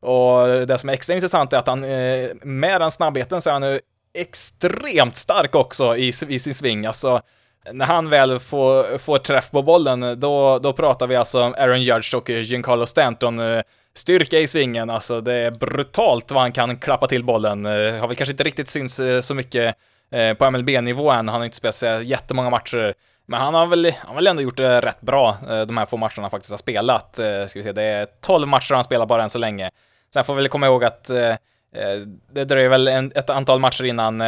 och 0.00 0.66
det 0.66 0.78
som 0.78 0.88
är 0.88 0.92
extra 0.92 1.14
intressant 1.14 1.52
är 1.52 1.58
att 1.58 1.66
han 1.66 1.84
eh, 1.84 2.30
med 2.42 2.80
den 2.80 2.90
snabbheten 2.90 3.40
så 3.40 3.50
är 3.50 3.52
han 3.52 3.62
nu 3.62 3.80
extremt 4.14 5.16
stark 5.16 5.54
också 5.54 5.96
i, 5.96 6.08
i 6.28 6.38
sin 6.38 6.54
sving, 6.54 6.86
alltså 6.86 7.22
när 7.72 7.86
han 7.86 8.10
väl 8.10 8.38
får, 8.38 8.98
får 8.98 9.18
träff 9.18 9.50
på 9.50 9.62
bollen, 9.62 10.20
då, 10.20 10.58
då 10.58 10.72
pratar 10.72 11.06
vi 11.06 11.16
alltså 11.16 11.42
om 11.42 11.54
Aaron 11.54 11.82
Judge 11.82 12.14
och 12.14 12.30
Giancarlo 12.30 12.86
Stanton-styrka 12.86 14.36
eh, 14.36 14.42
i 14.42 14.46
svingen, 14.46 14.90
alltså 14.90 15.20
det 15.20 15.34
är 15.34 15.50
brutalt 15.50 16.32
vad 16.32 16.42
han 16.42 16.52
kan 16.52 16.76
klappa 16.76 17.06
till 17.06 17.24
bollen. 17.24 17.66
Eh, 17.66 17.94
har 18.00 18.08
väl 18.08 18.16
kanske 18.16 18.32
inte 18.32 18.44
riktigt 18.44 18.68
syns 18.68 19.00
eh, 19.00 19.20
så 19.20 19.34
mycket 19.34 19.76
på 20.38 20.50
MLB-nivå 20.50 21.10
än. 21.10 21.28
Han 21.28 21.40
har 21.40 21.44
inte 21.44 21.56
spelat 21.56 21.74
så 21.74 21.86
jättemånga 21.86 22.50
matcher. 22.50 22.94
Men 23.26 23.40
han 23.40 23.54
har 23.54 23.66
väl, 23.66 23.84
han 23.98 24.08
har 24.08 24.14
väl 24.14 24.26
ändå 24.26 24.42
gjort 24.42 24.56
det 24.56 24.80
rätt 24.80 25.00
bra, 25.00 25.36
de 25.66 25.76
här 25.76 25.86
få 25.86 25.96
matcherna 25.96 26.22
han 26.22 26.30
faktiskt 26.30 26.50
har 26.50 26.58
spelat. 26.58 27.14
Ska 27.48 27.58
vi 27.58 27.62
se, 27.62 27.72
det 27.72 27.82
är 27.82 28.06
12 28.20 28.48
matcher 28.48 28.74
han 28.74 28.84
spelar 28.84 29.06
bara 29.06 29.22
än 29.22 29.30
så 29.30 29.38
länge. 29.38 29.70
Sen 30.12 30.24
får 30.24 30.34
vi 30.34 30.42
väl 30.42 30.48
komma 30.48 30.66
ihåg 30.66 30.84
att 30.84 31.04
det 32.32 32.44
dröjer 32.44 32.68
väl 32.68 32.88
ett 32.88 33.30
antal 33.30 33.58
matcher 33.58 33.84
innan 33.84 34.22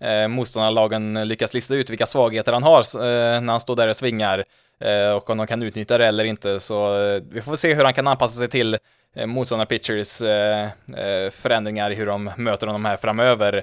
eh, 0.00 0.28
motståndarlagen 0.28 1.28
lyckas 1.28 1.54
lista 1.54 1.74
ut 1.74 1.90
vilka 1.90 2.06
svagheter 2.06 2.52
han 2.52 2.62
har 2.62 2.80
eh, 2.80 3.40
när 3.40 3.52
han 3.52 3.60
står 3.60 3.76
där 3.76 3.88
och 3.88 3.96
svingar 3.96 4.44
eh, 4.80 5.10
och 5.10 5.30
om 5.30 5.38
de 5.38 5.46
kan 5.46 5.62
utnyttja 5.62 5.98
det 5.98 6.06
eller 6.06 6.24
inte. 6.24 6.60
Så 6.60 7.02
eh, 7.02 7.22
vi 7.30 7.42
får 7.42 7.56
se 7.56 7.74
hur 7.74 7.84
han 7.84 7.94
kan 7.94 8.08
anpassa 8.08 8.38
sig 8.38 8.48
till 8.48 8.78
eh, 9.16 9.26
motståndarpitchers 9.26 10.22
eh, 10.22 10.64
eh, 10.96 11.30
förändringar 11.30 11.90
i 11.90 11.94
hur 11.94 12.06
de 12.06 12.30
möter 12.36 12.66
honom 12.66 12.84
här 12.84 12.96
framöver. 12.96 13.62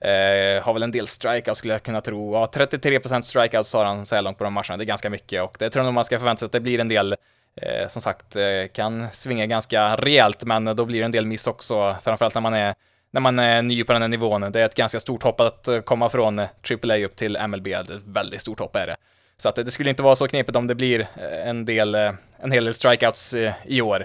Eh, 0.00 0.62
har 0.62 0.72
väl 0.72 0.82
en 0.82 0.90
del 0.90 1.06
strikeouts 1.06 1.58
skulle 1.58 1.74
jag 1.74 1.82
kunna 1.82 2.00
tro. 2.00 2.32
Ja, 2.32 2.46
33% 2.54 3.20
strikeouts 3.20 3.74
har 3.74 3.84
han 3.84 4.06
så 4.06 4.14
här 4.14 4.22
långt 4.22 4.38
på 4.38 4.44
de 4.44 4.52
matcherna. 4.52 4.76
Det 4.76 4.84
är 4.84 4.86
ganska 4.86 5.10
mycket 5.10 5.42
och 5.42 5.56
det 5.58 5.70
tror 5.70 5.80
jag 5.80 5.84
nog 5.84 5.94
man 5.94 6.04
ska 6.04 6.18
förvänta 6.18 6.38
sig 6.38 6.46
att 6.46 6.52
det 6.52 6.60
blir 6.60 6.80
en 6.80 6.88
del 6.88 7.16
Eh, 7.62 7.88
som 7.88 8.02
sagt, 8.02 8.36
eh, 8.36 8.66
kan 8.72 9.08
svinga 9.12 9.46
ganska 9.46 9.96
rejält, 9.96 10.44
men 10.44 10.64
då 10.64 10.84
blir 10.84 10.98
det 10.98 11.04
en 11.04 11.10
del 11.10 11.26
miss 11.26 11.46
också, 11.46 11.96
framförallt 12.02 12.34
när 12.34 12.40
man 12.40 12.54
är 12.54 12.74
när 13.10 13.20
man 13.20 13.38
eh, 13.38 13.44
är 13.44 13.62
ny 13.62 13.84
på 13.84 13.92
den 13.92 14.02
här 14.02 14.08
nivån. 14.08 14.52
Det 14.52 14.60
är 14.60 14.66
ett 14.66 14.74
ganska 14.74 15.00
stort 15.00 15.22
hopp 15.22 15.40
att 15.40 15.68
eh, 15.68 15.80
komma 15.80 16.08
från 16.08 16.38
eh, 16.38 16.48
AAA 16.70 17.04
upp 17.04 17.16
till 17.16 17.38
MLB. 17.48 17.64
Det 17.64 17.72
är 17.72 17.80
ett 17.80 18.02
väldigt 18.06 18.40
stort 18.40 18.58
hopp 18.58 18.76
är 18.76 18.86
det. 18.86 18.96
Så 19.36 19.48
att 19.48 19.56
det 19.56 19.70
skulle 19.70 19.90
inte 19.90 20.02
vara 20.02 20.14
så 20.14 20.28
knepigt 20.28 20.56
om 20.56 20.66
det 20.66 20.74
blir 20.74 21.08
en 21.44 21.64
del, 21.64 21.94
en 21.94 22.52
hel 22.52 22.64
del 22.64 22.74
strikeouts 22.74 23.34
i 23.64 23.80
år. 23.80 24.04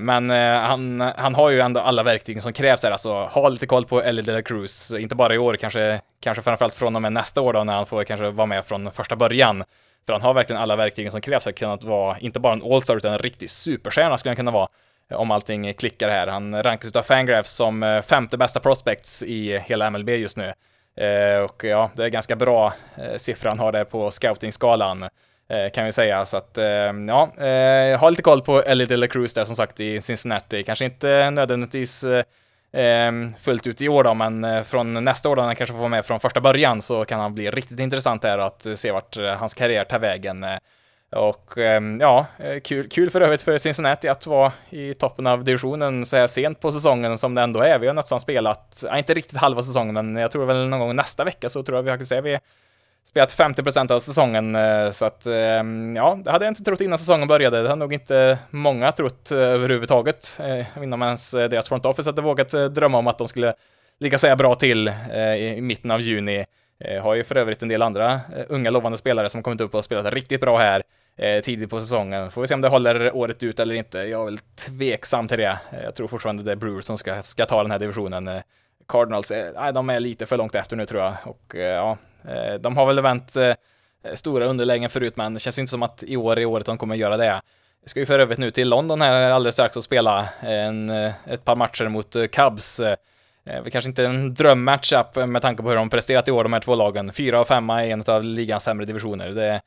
Men 0.00 0.30
han, 0.30 1.00
han 1.00 1.34
har 1.34 1.50
ju 1.50 1.60
ändå 1.60 1.80
alla 1.80 2.02
verktyg 2.02 2.42
som 2.42 2.52
krävs 2.52 2.82
här, 2.82 2.90
alltså 2.90 3.12
ha 3.12 3.48
lite 3.48 3.66
koll 3.66 3.86
på 3.86 4.02
Ellie 4.02 4.22
De 4.22 4.32
La 4.32 4.42
Cruz, 4.42 4.94
inte 4.94 5.14
bara 5.14 5.34
i 5.34 5.38
år, 5.38 5.56
kanske, 5.56 6.00
kanske 6.20 6.42
framförallt 6.42 6.74
från 6.74 6.96
och 6.96 7.02
med 7.02 7.12
nästa 7.12 7.40
år 7.40 7.52
då, 7.52 7.64
när 7.64 7.72
han 7.72 7.86
får 7.86 8.04
kanske 8.04 8.30
vara 8.30 8.46
med 8.46 8.64
från 8.64 8.90
första 8.90 9.16
början. 9.16 9.64
För 10.06 10.12
han 10.12 10.22
har 10.22 10.34
verkligen 10.34 10.62
alla 10.62 10.76
verktyg 10.76 11.12
som 11.12 11.20
krävs 11.20 11.44
för 11.44 11.50
att 11.50 11.58
kunna 11.58 11.76
vara, 11.76 12.18
inte 12.18 12.40
bara 12.40 12.52
en 12.52 12.72
All-Star, 12.72 12.96
utan 12.96 13.12
en 13.12 13.18
riktig 13.18 13.50
superstjärna 13.50 14.18
skulle 14.18 14.30
han 14.30 14.36
kunna 14.36 14.50
vara 14.50 14.68
om 15.14 15.30
allting 15.30 15.74
klickar 15.74 16.08
här. 16.08 16.26
Han 16.26 16.62
rankas 16.62 16.96
av 16.96 17.02
Fangraphs 17.02 17.50
som 17.50 17.82
eh, 17.82 18.02
femte 18.02 18.36
bästa 18.36 18.60
prospects 18.60 19.22
i 19.22 19.58
hela 19.58 19.90
MLB 19.90 20.08
just 20.08 20.36
nu. 20.36 20.52
Eh, 20.96 21.38
och 21.38 21.64
ja, 21.64 21.90
det 21.96 22.04
är 22.04 22.08
ganska 22.08 22.36
bra 22.36 22.72
eh, 22.96 23.16
siffra 23.16 23.50
han 23.50 23.58
har 23.58 23.72
där 23.72 23.84
på 23.84 24.10
scouting-skalan 24.10 25.08
kan 25.74 25.84
vi 25.84 25.92
säga. 25.92 26.24
Så 26.24 26.36
att 26.36 26.58
ja, 27.08 27.32
ha 28.00 28.10
lite 28.10 28.22
koll 28.22 28.42
på 28.42 28.62
Ellie 28.62 28.86
De 28.86 28.96
La 28.96 29.06
Cruz 29.06 29.34
där 29.34 29.44
som 29.44 29.56
sagt 29.56 29.80
i 29.80 30.00
Cincinnati. 30.00 30.62
Kanske 30.62 30.84
inte 30.84 31.30
nödvändigtvis 31.30 32.04
fullt 33.40 33.66
ut 33.66 33.82
i 33.82 33.88
år 33.88 34.04
då, 34.04 34.14
men 34.14 34.64
från 34.64 35.04
nästa 35.04 35.30
år 35.30 35.36
då 35.36 35.42
han 35.42 35.56
kanske 35.56 35.72
får 35.72 35.78
vara 35.78 35.88
med 35.88 36.06
från 36.06 36.20
första 36.20 36.40
början 36.40 36.82
så 36.82 37.04
kan 37.04 37.20
han 37.20 37.34
bli 37.34 37.50
riktigt 37.50 37.80
intressant 37.80 38.24
här 38.24 38.38
att 38.38 38.66
se 38.74 38.92
vart 38.92 39.16
hans 39.16 39.54
karriär 39.54 39.84
tar 39.84 39.98
vägen. 39.98 40.46
Och 41.12 41.58
ehm, 41.58 42.00
ja, 42.00 42.26
eh, 42.38 42.60
kul, 42.60 42.88
kul 42.88 43.10
för 43.10 43.20
övrigt 43.20 43.42
för 43.42 43.58
Cincinnati 43.58 44.08
att 44.08 44.26
vara 44.26 44.52
i 44.70 44.94
toppen 44.94 45.26
av 45.26 45.44
divisionen 45.44 46.06
så 46.06 46.16
här 46.16 46.26
sent 46.26 46.60
på 46.60 46.72
säsongen 46.72 47.18
som 47.18 47.34
det 47.34 47.42
ändå 47.42 47.60
är. 47.60 47.78
Vi 47.78 47.86
har 47.86 47.94
nästan 47.94 48.20
spelat, 48.20 48.84
ja, 48.86 48.98
inte 48.98 49.14
riktigt 49.14 49.38
halva 49.38 49.62
säsongen, 49.62 49.94
men 49.94 50.16
jag 50.16 50.30
tror 50.30 50.46
väl 50.46 50.68
någon 50.68 50.80
gång 50.80 50.96
nästa 50.96 51.24
vecka 51.24 51.48
så 51.48 51.62
tror 51.62 51.78
jag 51.78 51.82
vi 51.82 51.90
faktiskt 51.90 52.12
är 52.12 52.22
vi 52.22 52.38
spelat 53.04 53.38
50% 53.38 53.92
av 53.92 54.00
säsongen, 54.00 54.54
eh, 54.54 54.90
så 54.90 55.04
att 55.04 55.26
ehm, 55.26 55.96
ja, 55.96 56.18
det 56.24 56.30
hade 56.30 56.44
jag 56.44 56.50
inte 56.50 56.64
trott 56.64 56.80
innan 56.80 56.98
säsongen 56.98 57.28
började. 57.28 57.62
Det 57.62 57.68
hade 57.68 57.80
nog 57.80 57.92
inte 57.92 58.38
många 58.50 58.92
trott 58.92 59.30
eh, 59.30 59.38
överhuvudtaget 59.38 60.40
inom 60.82 61.02
ens 61.02 61.30
deras 61.30 61.68
front 61.68 61.86
office 61.86 62.08
hade 62.08 62.22
vågat 62.22 62.50
drömma 62.50 62.98
om 62.98 63.06
att 63.06 63.18
de 63.18 63.28
skulle 63.28 63.54
ligga 64.00 64.18
så 64.18 64.36
bra 64.36 64.54
till 64.54 64.88
i 65.38 65.60
mitten 65.60 65.90
av 65.90 66.00
juni. 66.00 66.44
Har 67.02 67.14
ju 67.14 67.24
för 67.24 67.36
övrigt 67.36 67.62
en 67.62 67.68
del 67.68 67.82
andra 67.82 68.20
unga 68.48 68.70
lovande 68.70 68.98
spelare 68.98 69.28
som 69.28 69.42
kommit 69.42 69.60
upp 69.60 69.74
och 69.74 69.84
spelat 69.84 70.14
riktigt 70.14 70.40
bra 70.40 70.58
här 70.58 70.82
Eh, 71.16 71.42
tidigt 71.42 71.70
på 71.70 71.80
säsongen. 71.80 72.30
Får 72.30 72.40
vi 72.40 72.46
se 72.46 72.54
om 72.54 72.60
det 72.60 72.68
håller 72.68 73.16
året 73.16 73.42
ut 73.42 73.60
eller 73.60 73.74
inte. 73.74 73.98
Jag 73.98 74.20
är 74.20 74.24
väl 74.24 74.38
tveksam 74.38 75.28
till 75.28 75.38
det. 75.38 75.58
Eh, 75.70 75.84
jag 75.84 75.94
tror 75.94 76.08
fortfarande 76.08 76.42
det 76.42 76.52
är 76.52 76.56
Brewers 76.56 76.84
som 76.84 76.98
ska, 76.98 77.22
ska 77.22 77.46
ta 77.46 77.62
den 77.62 77.70
här 77.70 77.78
divisionen. 77.78 78.28
Eh, 78.28 78.42
Cardinals, 78.88 79.30
nej 79.30 79.72
de 79.72 79.90
är 79.90 80.00
lite 80.00 80.26
för 80.26 80.36
långt 80.36 80.54
efter 80.54 80.76
nu 80.76 80.86
tror 80.86 81.02
jag. 81.02 81.14
Och 81.24 81.54
ja, 81.54 81.96
de 82.60 82.76
har 82.76 82.86
väl 82.86 83.00
vänt 83.00 83.36
stora 84.14 84.46
underlägen 84.46 84.90
förut, 84.90 85.16
men 85.16 85.34
det 85.34 85.40
känns 85.40 85.58
inte 85.58 85.70
som 85.70 85.82
att 85.82 86.02
i 86.06 86.16
år 86.16 86.38
är 86.38 86.44
året 86.44 86.66
de 86.66 86.78
kommer 86.78 86.94
göra 86.94 87.16
det. 87.16 87.40
Jag 87.80 87.90
ska 87.90 88.00
ju 88.00 88.06
för 88.06 88.18
övrigt 88.18 88.38
nu 88.38 88.50
till 88.50 88.68
London 88.68 89.00
här 89.00 89.30
alldeles 89.30 89.54
strax 89.54 89.76
och 89.76 89.84
spela 89.84 90.28
en, 90.40 90.90
ett 90.90 91.44
par 91.44 91.56
matcher 91.56 91.88
mot 91.88 92.16
Cubs. 92.32 92.80
Det 93.44 93.70
kanske 93.72 93.88
inte 93.88 94.06
en 94.06 94.34
drömmatchup 94.34 95.16
med 95.16 95.42
tanke 95.42 95.62
på 95.62 95.68
hur 95.68 95.76
de 95.76 95.90
presterat 95.90 96.28
i 96.28 96.32
år, 96.32 96.42
de 96.42 96.52
här 96.52 96.60
två 96.60 96.74
lagen. 96.74 97.12
Fyra 97.12 97.40
och 97.40 97.46
femma 97.46 97.84
i 97.84 97.90
en 97.90 98.04
av 98.06 98.24
ligans 98.24 98.64
sämre 98.64 98.86
divisioner. 98.86 99.28
Det, 99.28 99.60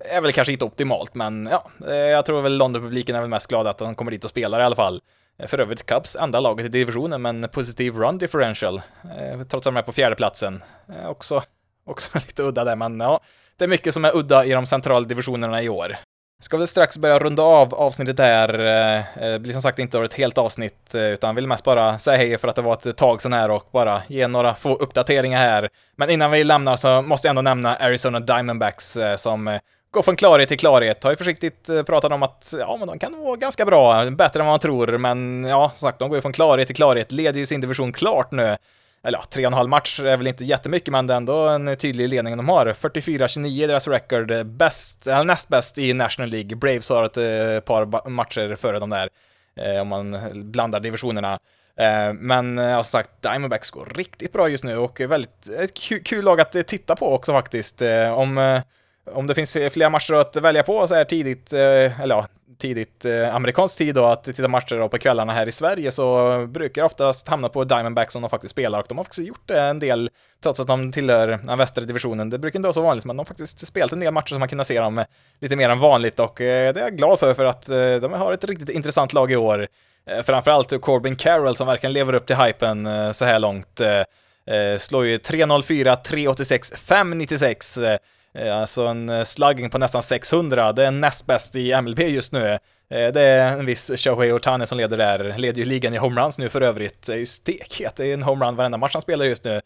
är 0.00 0.20
väl 0.20 0.32
kanske 0.32 0.52
inte 0.52 0.64
optimalt, 0.64 1.14
men 1.14 1.48
ja, 1.50 1.70
eh, 1.88 1.94
jag 1.94 2.26
tror 2.26 2.42
väl 2.42 2.56
London-publiken 2.56 3.16
är 3.16 3.20
väl 3.20 3.30
mest 3.30 3.48
glad 3.48 3.66
att 3.66 3.78
de 3.78 3.94
kommer 3.94 4.10
dit 4.10 4.24
och 4.24 4.30
spelar 4.30 4.60
i 4.60 4.62
alla 4.62 4.76
fall. 4.76 5.00
Eh, 5.38 5.46
för 5.46 5.58
övrigt 5.58 5.86
Cubs 5.86 6.16
enda 6.16 6.40
laget 6.40 6.66
i 6.66 6.68
divisionen 6.68 7.22
med 7.22 7.30
en 7.30 7.48
positiv 7.48 7.96
run 7.96 8.18
differential, 8.18 8.82
eh, 9.18 9.38
trots 9.38 9.54
att 9.66 9.74
de 9.74 9.76
är 9.76 9.82
på 9.82 9.92
fjärdeplatsen. 9.92 10.64
Också, 11.06 11.42
också 11.86 12.10
lite 12.14 12.42
udda 12.42 12.64
där, 12.64 12.76
men 12.76 13.00
ja, 13.00 13.20
det 13.56 13.64
är 13.64 13.68
mycket 13.68 13.94
som 13.94 14.04
är 14.04 14.16
udda 14.16 14.44
i 14.44 14.50
de 14.50 14.66
centrala 14.66 15.06
divisionerna 15.06 15.62
i 15.62 15.68
år. 15.68 15.96
Ska 16.42 16.56
väl 16.56 16.68
strax 16.68 16.98
börja 16.98 17.18
runda 17.18 17.42
av 17.42 17.74
avsnittet 17.74 18.16
där. 18.16 18.48
Det 19.32 19.38
blir 19.38 19.52
som 19.52 19.62
sagt 19.62 19.78
inte 19.78 19.98
ett 19.98 20.14
helt 20.14 20.38
avsnitt, 20.38 20.94
utan 20.94 21.34
vill 21.34 21.46
mest 21.46 21.64
bara 21.64 21.98
säga 21.98 22.16
hej 22.16 22.38
för 22.38 22.48
att 22.48 22.56
det 22.56 22.62
var 22.62 22.88
ett 22.88 22.96
tag 22.96 23.22
sedan 23.22 23.32
här 23.32 23.50
och 23.50 23.68
bara 23.72 24.02
ge 24.08 24.28
några 24.28 24.54
få 24.54 24.74
uppdateringar 24.74 25.38
här. 25.38 25.68
Men 25.96 26.10
innan 26.10 26.30
vi 26.30 26.44
lämnar 26.44 26.76
så 26.76 27.02
måste 27.02 27.28
jag 27.28 27.30
ändå 27.30 27.42
nämna 27.42 27.76
Arizona 27.76 28.20
Diamondbacks 28.20 28.98
som 29.16 29.58
gå 29.94 30.02
från 30.02 30.16
klarhet 30.16 30.48
till 30.48 30.58
klarhet. 30.58 31.04
Har 31.04 31.10
ju 31.10 31.16
försiktigt 31.16 31.68
eh, 31.68 31.82
pratat 31.82 32.12
om 32.12 32.22
att 32.22 32.54
ja, 32.58 32.76
men 32.76 32.88
de 32.88 32.98
kan 32.98 33.20
vara 33.24 33.36
ganska 33.36 33.64
bra, 33.64 34.10
bättre 34.10 34.40
än 34.40 34.46
vad 34.46 34.52
man 34.52 34.60
tror, 34.60 34.98
men 34.98 35.44
ja, 35.44 35.72
som 35.74 35.88
sagt, 35.88 35.98
de 35.98 36.08
går 36.08 36.16
ju 36.18 36.22
från 36.22 36.32
klarhet 36.32 36.66
till 36.66 36.76
klarhet, 36.76 37.12
leder 37.12 37.38
ju 37.38 37.46
sin 37.46 37.60
division 37.60 37.92
klart 37.92 38.32
nu. 38.32 38.56
Eller 39.02 39.18
ja, 39.18 39.24
tre 39.30 39.46
och 39.46 39.52
en 39.52 39.56
halv 39.56 39.68
match 39.68 40.00
är 40.00 40.16
väl 40.16 40.26
inte 40.26 40.44
jättemycket, 40.44 40.92
men 40.92 41.06
det 41.06 41.14
är 41.14 41.16
ändå 41.16 41.48
en 41.48 41.76
tydlig 41.76 42.08
ledning 42.08 42.36
de 42.36 42.48
har. 42.48 42.66
44-29 42.66 43.66
deras 43.66 43.88
record, 43.88 44.46
bäst, 44.46 45.06
eller 45.06 45.24
näst 45.24 45.48
bäst 45.48 45.78
i 45.78 45.92
National 45.92 46.30
League. 46.30 46.56
Braves 46.56 46.88
har 46.88 47.04
ett 47.04 47.16
eh, 47.16 47.60
par 47.60 48.08
matcher 48.08 48.56
före 48.56 48.78
de 48.78 48.90
där, 48.90 49.08
eh, 49.56 49.80
om 49.80 49.88
man 49.88 50.18
blandar 50.34 50.80
divisionerna. 50.80 51.38
Men 52.14 52.56
som 52.56 52.84
sagt, 52.84 53.10
Diamondbacks 53.22 53.70
går 53.70 53.92
riktigt 53.94 54.32
bra 54.32 54.48
just 54.48 54.64
nu 54.64 54.76
och 54.76 55.00
väldigt 55.00 55.48
ett 55.58 55.74
kul 56.04 56.24
lag 56.24 56.40
att 56.40 56.66
titta 56.66 56.96
på 56.96 57.14
också 57.14 57.32
faktiskt. 57.32 57.82
Om 58.14 58.62
om 59.12 59.26
det 59.26 59.34
finns 59.34 59.56
flera 59.70 59.90
matcher 59.90 60.14
att 60.14 60.36
välja 60.36 60.62
på 60.62 60.86
så 60.86 60.94
här 60.94 61.04
tidigt, 61.04 61.52
eh, 61.52 62.00
eller 62.00 62.14
ja, 62.14 62.26
tidigt 62.58 63.04
eh, 63.04 63.34
amerikansk 63.34 63.78
tid 63.78 63.94
då, 63.94 64.04
att 64.04 64.24
titta 64.24 64.48
matcher 64.48 64.76
då 64.76 64.88
på 64.88 64.98
kvällarna 64.98 65.32
här 65.32 65.48
i 65.48 65.52
Sverige 65.52 65.90
så 65.90 66.46
brukar 66.46 66.82
jag 66.82 66.86
oftast 66.86 67.28
hamna 67.28 67.48
på 67.48 67.64
Diamondbacks 67.64 68.12
som 68.12 68.22
de 68.22 68.30
faktiskt 68.30 68.50
spelar 68.50 68.78
och 68.78 68.86
de 68.88 68.98
har 68.98 69.04
faktiskt 69.04 69.28
gjort 69.28 69.42
det 69.46 69.60
en 69.60 69.78
del, 69.78 70.10
trots 70.42 70.60
att 70.60 70.66
de 70.66 70.92
tillhör 70.92 71.28
den 71.42 71.58
västra 71.58 71.84
divisionen. 71.84 72.30
Det 72.30 72.38
brukar 72.38 72.58
inte 72.58 72.66
vara 72.66 72.72
så 72.72 72.82
vanligt, 72.82 73.04
men 73.04 73.16
de 73.16 73.20
har 73.20 73.24
faktiskt 73.24 73.66
spelat 73.66 73.92
en 73.92 74.00
del 74.00 74.12
matcher 74.12 74.28
som 74.28 74.38
man 74.38 74.48
kunnat 74.48 74.66
se 74.66 74.80
dem 74.80 75.04
lite 75.40 75.56
mer 75.56 75.68
än 75.68 75.78
vanligt 75.78 76.20
och 76.20 76.40
eh, 76.40 76.74
det 76.74 76.80
är 76.80 76.84
jag 76.84 76.96
glad 76.96 77.18
för, 77.18 77.34
för 77.34 77.44
att 77.44 77.68
eh, 77.68 77.76
de 77.76 78.12
har 78.12 78.32
ett 78.32 78.44
riktigt 78.44 78.68
intressant 78.68 79.12
lag 79.12 79.32
i 79.32 79.36
år. 79.36 79.68
Eh, 80.06 80.22
framförallt 80.22 80.80
Corbin 80.80 81.16
Carroll 81.16 81.56
som 81.56 81.66
verkligen 81.66 81.92
lever 81.92 82.12
upp 82.12 82.26
till 82.26 82.36
hypen 82.36 82.88
så 83.14 83.24
här 83.24 83.38
långt. 83.38 83.80
Slår 84.78 85.06
ju 85.06 85.18
3.04, 85.18 85.96
3.86, 86.02 86.74
5.96 86.74 87.84
Eh, 87.84 87.98
Eh, 88.38 88.58
alltså 88.58 88.86
en 88.86 89.08
eh, 89.08 89.24
slugging 89.24 89.70
på 89.70 89.78
nästan 89.78 90.02
600, 90.02 90.72
det 90.72 90.86
är 90.86 90.90
näst 90.90 91.26
bäst 91.26 91.56
i 91.56 91.80
MLB 91.80 92.00
just 92.00 92.32
nu. 92.32 92.58
Eh, 92.90 93.12
det 93.12 93.20
är 93.20 93.52
en 93.52 93.66
viss 93.66 93.90
Shohei 93.96 94.32
Ohtani 94.32 94.66
som 94.66 94.78
leder 94.78 94.96
där, 94.96 95.34
leder 95.38 95.58
ju 95.58 95.64
ligan 95.64 95.94
i 95.94 95.96
homeruns 95.96 96.38
nu 96.38 96.48
för 96.48 96.60
övrigt. 96.60 97.06
Det 97.06 97.12
är 97.12 97.16
ju 97.16 97.26
stekhet, 97.26 97.96
det 97.96 98.06
är 98.06 98.14
en 98.14 98.22
homerun 98.22 98.56
varenda 98.56 98.78
match 98.78 98.92
han 98.92 99.02
spelar 99.02 99.24
just 99.24 99.44
nu. 99.44 99.60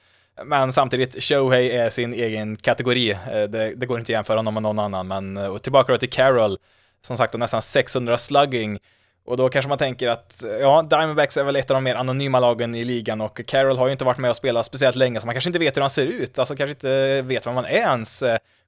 Men 0.44 0.72
samtidigt, 0.72 1.22
Shohei 1.22 1.70
är 1.70 1.90
sin 1.90 2.14
egen 2.14 2.57
kategori. 2.57 3.16
Det, 3.26 3.74
det 3.76 3.87
går 3.87 3.98
inte 3.98 4.11
att 4.11 4.14
jämföra 4.14 4.37
honom 4.37 4.54
med 4.54 4.62
någon 4.62 4.78
annan, 4.78 5.09
men 5.09 5.37
och 5.37 5.62
tillbaka 5.62 5.92
då 5.92 5.98
till 5.98 6.11
Carroll. 6.11 6.59
Som 7.02 7.16
sagt, 7.16 7.35
nästan 7.35 7.62
600 7.62 8.16
slugging. 8.16 8.78
Och 9.24 9.37
då 9.37 9.48
kanske 9.48 9.68
man 9.68 9.78
tänker 9.78 10.09
att, 10.09 10.44
ja, 10.61 10.83
Diamondbacks 10.83 11.37
är 11.37 11.44
väl 11.44 11.57
ett 11.57 11.70
av 11.70 11.74
de 11.74 11.85
mer 11.85 11.94
anonyma 11.94 12.40
lagen 12.40 12.74
i 12.74 12.85
ligan 12.85 13.20
och 13.20 13.40
Carroll 13.46 13.78
har 13.78 13.87
ju 13.87 13.92
inte 13.92 14.04
varit 14.04 14.18
med 14.18 14.31
och 14.31 14.37
spelat 14.37 14.66
speciellt 14.66 14.96
länge, 14.96 15.20
så 15.20 15.26
man 15.26 15.35
kanske 15.35 15.48
inte 15.48 15.59
vet 15.59 15.76
hur 15.76 15.81
han 15.81 15.90
ser 15.90 16.07
ut, 16.07 16.38
alltså 16.38 16.57
kanske 16.57 16.72
inte 16.72 17.22
vet 17.22 17.46
vem 17.46 17.54
man 17.54 17.64
är 17.64 17.70
ens. 17.70 18.22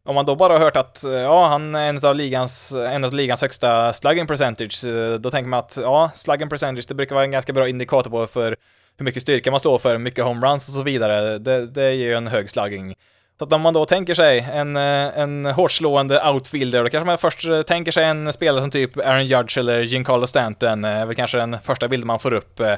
Om 0.04 0.14
man 0.14 0.26
då 0.26 0.34
bara 0.34 0.52
har 0.52 0.60
hört 0.60 0.76
att 0.76 1.04
eh, 1.04 1.12
ja, 1.12 1.46
han 1.46 1.74
är 1.74 1.88
en 1.88 2.04
av 2.04 2.14
ligans, 2.14 2.72
en 2.72 3.04
av 3.04 3.14
ligans 3.14 3.42
högsta 3.42 3.92
slugging 3.92 4.26
percentage, 4.26 4.84
eh, 4.84 5.14
då 5.14 5.30
tänker 5.30 5.48
man 5.48 5.58
att 5.58 5.78
ja, 5.82 6.10
slugging 6.14 6.48
percentage, 6.48 6.84
det 6.88 6.94
brukar 6.94 7.14
vara 7.14 7.24
en 7.24 7.30
ganska 7.30 7.52
bra 7.52 7.68
indikator 7.68 8.10
på 8.10 8.26
för 8.26 8.56
hur 8.96 9.04
mycket 9.04 9.22
styrka 9.22 9.50
man 9.50 9.60
står 9.60 9.78
för, 9.78 9.98
mycket 9.98 10.24
homeruns 10.24 10.68
och 10.68 10.74
så 10.74 10.82
vidare. 10.82 11.38
Det, 11.38 11.66
det 11.66 11.82
är 11.82 11.92
ju 11.92 12.14
en 12.14 12.26
hög 12.26 12.50
slugging. 12.50 12.94
Så 13.38 13.44
att 13.44 13.52
om 13.52 13.60
man 13.60 13.74
då 13.74 13.84
tänker 13.84 14.14
sig 14.14 14.48
en, 14.52 14.76
eh, 14.76 15.18
en 15.18 15.44
hårt 15.44 15.72
slående 15.72 16.28
outfielder, 16.30 16.82
då 16.84 16.90
kanske 16.90 17.06
man 17.06 17.18
först 17.18 17.66
tänker 17.66 17.92
sig 17.92 18.04
en 18.04 18.32
spelare 18.32 18.62
som 18.62 18.70
typ 18.70 18.96
Aaron 18.96 19.24
Judge 19.24 19.58
eller 19.58 19.82
Giancarlo 19.82 20.26
Stanton, 20.26 20.84
är 20.84 21.06
väl 21.06 21.16
kanske 21.16 21.38
den 21.38 21.58
första 21.60 21.88
bilden 21.88 22.06
man 22.06 22.18
får 22.18 22.32
upp. 22.32 22.60
Eh, 22.60 22.76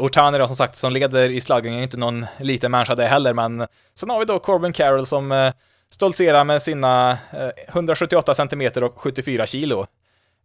Ortani 0.00 0.38
då 0.38 0.46
som 0.46 0.56
sagt, 0.56 0.76
som 0.76 0.92
leder 0.92 1.30
i 1.30 1.40
slugging, 1.40 1.78
är 1.78 1.82
inte 1.82 1.96
någon 1.96 2.26
liten 2.40 2.70
människa 2.70 2.94
det 2.94 3.06
heller, 3.06 3.32
men 3.32 3.66
sen 3.94 4.10
har 4.10 4.18
vi 4.18 4.24
då 4.24 4.38
Corbin 4.38 4.72
Carroll 4.72 5.06
som 5.06 5.52
stoltserar 5.94 6.44
med 6.44 6.62
sina 6.62 7.18
eh, 7.32 7.48
178 7.68 8.34
centimeter 8.34 8.84
och 8.84 8.98
74 8.98 9.46
kilo. 9.46 9.86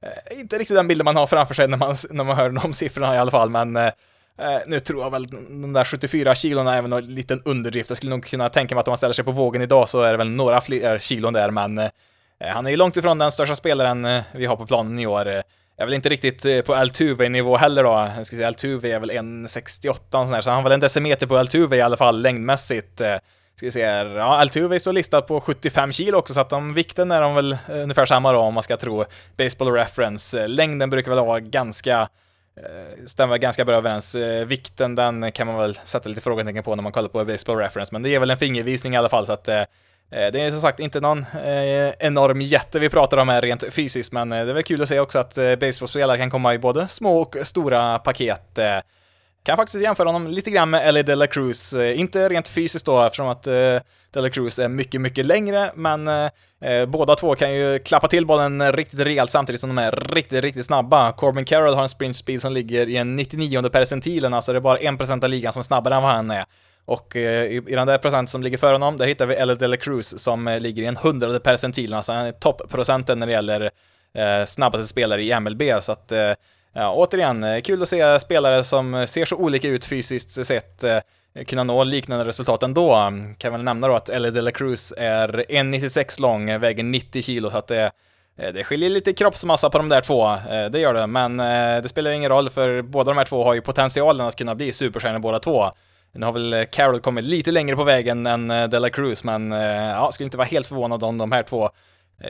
Eh, 0.02 0.40
inte 0.40 0.58
riktigt 0.58 0.76
den 0.76 0.88
bilden 0.88 1.06
man 1.06 1.16
har 1.16 1.28
framför 1.28 1.54
sig 1.54 1.68
när 1.68 1.78
man, 1.78 1.96
när 2.10 2.24
man 2.24 2.38
hör 2.38 2.50
de 2.50 2.74
siffrorna 2.74 3.16
i 3.16 3.18
alla 3.18 3.32
fall, 3.32 3.50
men 3.50 3.76
eh, 3.76 3.92
nu 4.68 4.80
tror 4.80 5.04
jag 5.04 5.12
väl 5.12 5.28
de 5.62 5.74
där 5.74 5.84
74 5.84 6.36
kilona 6.36 6.76
är 6.76 6.82
väl 6.82 6.94
en 6.94 7.16
liten 7.16 7.42
underdrift. 7.46 7.90
Jag 7.90 7.98
skulle 7.98 8.10
nog 8.10 8.26
kunna 8.26 8.50
tänka 8.50 8.76
mig 8.76 8.80
att 8.80 8.88
om 8.88 8.92
man 8.92 8.98
ställer 8.98 9.14
sig 9.14 9.26
på 9.26 9.32
vågen 9.32 9.62
idag 9.62 9.90
så 9.90 10.02
är 10.02 10.12
det 10.12 10.18
väl 10.18 10.30
några 10.30 10.62
fler 10.62 11.00
kilon 11.00 11.34
där, 11.34 11.52
men 11.52 11.90
han 12.40 12.66
är 12.66 12.70
ju 12.70 12.78
långt 12.78 12.98
ifrån 12.98 13.18
den 13.18 13.32
största 13.32 13.56
spelaren 13.56 14.22
vi 14.32 14.46
har 14.46 14.56
på 14.56 14.66
planen 14.66 15.00
i 15.00 15.08
år. 15.08 15.28
Jag 15.28 15.44
är 15.78 15.86
väl 15.86 15.94
inte 15.94 16.10
riktigt 16.10 16.66
på 16.66 16.76
Altuve-nivå 16.76 17.58
heller 17.58 17.84
då. 17.84 18.10
Jag 18.18 18.26
ska 18.26 18.36
säga 18.36 18.48
Altuve 18.48 18.92
är 18.92 19.00
väl 19.00 19.12
1,68 19.12 19.96
sån 20.12 20.34
här, 20.34 20.42
så 20.42 20.50
han 20.50 20.58
har 20.58 20.64
väl 20.64 20.72
en 20.72 20.80
decimeter 20.80 21.28
på 21.28 21.38
Altuve 21.38 21.78
i 21.78 21.82
alla 21.82 21.98
fall 21.98 22.22
längdmässigt. 22.22 23.02
Ska 23.60 23.66
vi 23.66 23.72
se 23.72 23.86
här, 23.86 24.06
ja, 24.06 24.38
Altuve 24.38 24.76
är 24.76 24.80
så 24.80 24.92
listad 24.92 25.22
på 25.22 25.42
75 25.42 25.92
kilo 25.92 26.18
också, 26.18 26.34
så 26.34 26.42
att 26.42 26.50
de 26.50 26.74
vikten 26.74 27.12
är 27.12 27.22
de 27.22 27.36
väl 27.36 27.52
eh, 27.52 27.58
ungefär 27.68 28.06
samma 28.06 28.32
då 28.32 28.40
om 28.40 28.54
man 28.54 28.64
ska 28.64 28.78
tro 28.78 29.06
Baseball 29.38 29.72
Reference. 29.72 30.42
Eh, 30.42 30.50
längden 30.50 30.90
brukar 30.90 31.12
väl 31.12 31.26
vara 31.26 31.40
ganska 31.40 32.10
eh, 32.58 33.06
stämmer 33.06 33.38
ganska 33.38 33.66
bra 33.66 33.76
överens. 33.76 34.16
Vikten, 34.46 34.96
den 34.96 35.32
kan 35.32 35.48
man 35.48 35.58
väl 35.58 35.80
sätta 35.84 36.10
lite 36.10 36.22
frågetecken 36.22 36.64
på 36.64 36.76
när 36.76 36.84
man 36.84 36.92
kollar 36.92 37.10
på 37.10 37.26
Baseball 37.26 37.58
Reference, 37.58 37.94
men 37.94 38.02
det 38.02 38.10
ger 38.10 38.20
väl 38.20 38.32
en 38.32 38.38
fingervisning 38.38 38.94
i 38.94 38.98
alla 38.98 39.10
fall, 39.10 39.26
så 39.26 39.34
att 39.34 39.44
det 39.44 39.66
är 40.10 40.52
som 40.52 40.60
sagt 40.60 40.80
inte 40.80 41.00
någon 41.00 41.26
enorm 42.00 42.42
jätte 42.42 42.80
vi 42.80 42.90
pratar 42.90 43.18
om 43.18 43.30
här 43.30 43.42
rent 43.42 43.74
fysiskt, 43.74 44.14
men 44.14 44.30
det 44.30 44.38
är 44.38 44.54
väl 44.54 44.64
kul 44.64 44.82
att 44.82 44.90
se 44.90 45.00
också 45.00 45.20
att 45.20 45.36
baseballspelare 45.60 46.18
kan 46.18 46.30
komma 46.30 46.54
i 46.54 46.60
både 46.60 46.88
små 46.88 47.22
och 47.22 47.36
stora 47.44 48.00
paket. 48.00 48.60
Kan 49.44 49.58
faktiskt 49.58 49.84
jämföra 49.84 50.08
honom 50.08 50.28
lite 50.28 50.52
grann 50.52 50.70
med 50.70 50.88
Ellie 50.88 51.04
Dela 51.04 51.28
Cruz, 51.28 51.74
eh, 51.74 52.00
inte 52.00 52.30
rent 52.30 52.48
fysiskt 52.48 52.86
då 52.86 53.04
eftersom 53.04 53.28
att 53.28 53.48
eh, 53.48 53.80
Dela 54.12 54.30
Cruz 54.30 54.60
är 54.60 54.68
mycket, 54.68 55.02
mycket 55.02 55.26
längre, 55.26 55.72
men 55.76 56.08
eh, 56.08 56.30
eh, 56.62 56.86
båda 56.86 57.16
två 57.16 57.36
kan 57.36 57.54
ju 57.54 57.80
klappa 57.80 58.08
till 58.08 58.26
bollen 58.26 58.72
riktigt 58.72 59.00
rejält 59.00 59.32
samtidigt 59.32 59.62
som 59.62 59.70
de 59.70 59.78
är 59.78 59.92
riktigt, 59.92 60.44
riktigt 60.44 60.66
snabba. 60.66 61.12
Corbin 61.12 61.46
Carroll 61.46 61.74
har 61.74 61.84
en 61.84 61.90
sprint 61.90 62.16
speed 62.16 62.42
som 62.42 62.54
ligger 62.54 62.90
i 62.90 62.98
en 62.98 63.16
99 63.16 63.70
percentilen, 63.70 64.34
alltså 64.34 64.52
det 64.52 64.58
är 64.58 64.62
bara 64.62 64.80
1% 64.80 65.24
av 65.24 65.30
ligan 65.30 65.54
som 65.54 65.60
är 65.60 65.64
snabbare 65.64 65.96
än 65.96 66.04
vad 66.04 66.12
han 66.12 66.32
är. 66.32 66.46
Och 66.86 67.16
eh, 67.16 67.46
i, 67.46 67.60
den 67.60 67.88
där 67.88 67.98
procenten 67.98 68.28
som 68.28 68.44
ligger 68.44 68.58
före 68.58 68.74
honom, 68.74 68.98
där 68.98 69.08
hittar 69.08 69.26
vi 69.26 69.36
Ellie 69.36 69.56
Dela 69.56 69.78
Cruz 69.78 70.20
som 70.20 70.58
ligger 70.60 70.84
i 70.84 70.86
en 70.86 70.98
hundrade 70.98 71.40
percentilen, 71.40 71.98
alltså 71.98 72.14
han 72.14 72.26
är 72.26 72.32
topprocenten 72.32 73.20
när 73.20 73.28
det 73.28 73.34
gäller 73.34 73.72
eh, 74.14 74.46
snabbaste 74.46 74.88
spelare 74.88 75.24
i 75.24 75.40
MLB, 75.40 75.62
så 75.82 75.92
att 75.92 76.12
eh, 76.12 76.32
ja, 76.74 76.94
återigen, 76.94 77.44
eh, 77.44 77.62
kul 77.62 77.82
att 77.82 77.90
se 77.90 78.20
spelare 78.20 78.64
som 78.64 78.94
eh, 78.94 79.06
ser 79.06 79.26
så 79.26 79.36
olika 79.36 79.68
ut 79.68 79.86
fysiskt 79.86 80.46
sett 80.46 80.84
eh, 80.84 81.00
kunna 81.48 81.64
nå 81.64 81.84
liknande 81.84 82.26
resultat 82.26 82.64
ändå. 82.64 83.12
Kan 83.38 83.52
väl 83.52 83.64
nämna 83.64 83.88
då 83.88 83.96
att 83.96 84.10
Ellie 84.10 84.32
De 84.32 84.42
La 84.42 84.52
Cruz 84.52 84.94
är 84.98 85.46
1,96 85.50 86.22
lång, 86.22 86.60
väger 86.60 86.84
90 86.84 87.22
kilo, 87.22 87.50
så 87.50 87.58
att 87.58 87.68
det 87.68 87.92
det 88.54 88.64
skiljer 88.64 88.90
lite 88.90 89.14
kroppsmassa 89.14 89.70
på 89.70 89.78
de 89.78 89.90
där 89.90 90.02
två, 90.02 90.38
det 90.72 90.80
gör 90.80 90.94
det, 90.94 91.08
men 91.08 91.38
det 91.84 91.90
spelar 91.90 92.12
ingen 92.12 92.30
roll 92.30 92.50
för 92.50 92.82
båda 92.82 93.12
de 93.12 93.18
här 93.18 93.26
två 93.26 93.44
har 93.44 93.54
ju 93.54 93.62
potentialen 93.62 94.28
att 94.28 94.36
kunna 94.36 94.56
bli 94.56 94.72
superstjärnor 94.72 95.20
båda 95.20 95.40
två. 95.40 95.72
Nu 96.12 96.26
har 96.26 96.34
väl 96.34 96.66
Carroll 96.72 97.00
kommit 97.00 97.26
lite 97.26 97.52
längre 97.52 97.76
på 97.76 97.84
vägen 97.84 98.26
än 98.26 98.48
De 98.48 98.80
La 98.80 98.90
Cruz, 98.90 99.24
men 99.24 99.52
ja, 99.52 100.12
skulle 100.12 100.26
inte 100.26 100.38
vara 100.38 100.48
helt 100.48 100.68
förvånad 100.68 101.04
om 101.04 101.18
de 101.18 101.32
här 101.32 101.44
två 101.44 101.70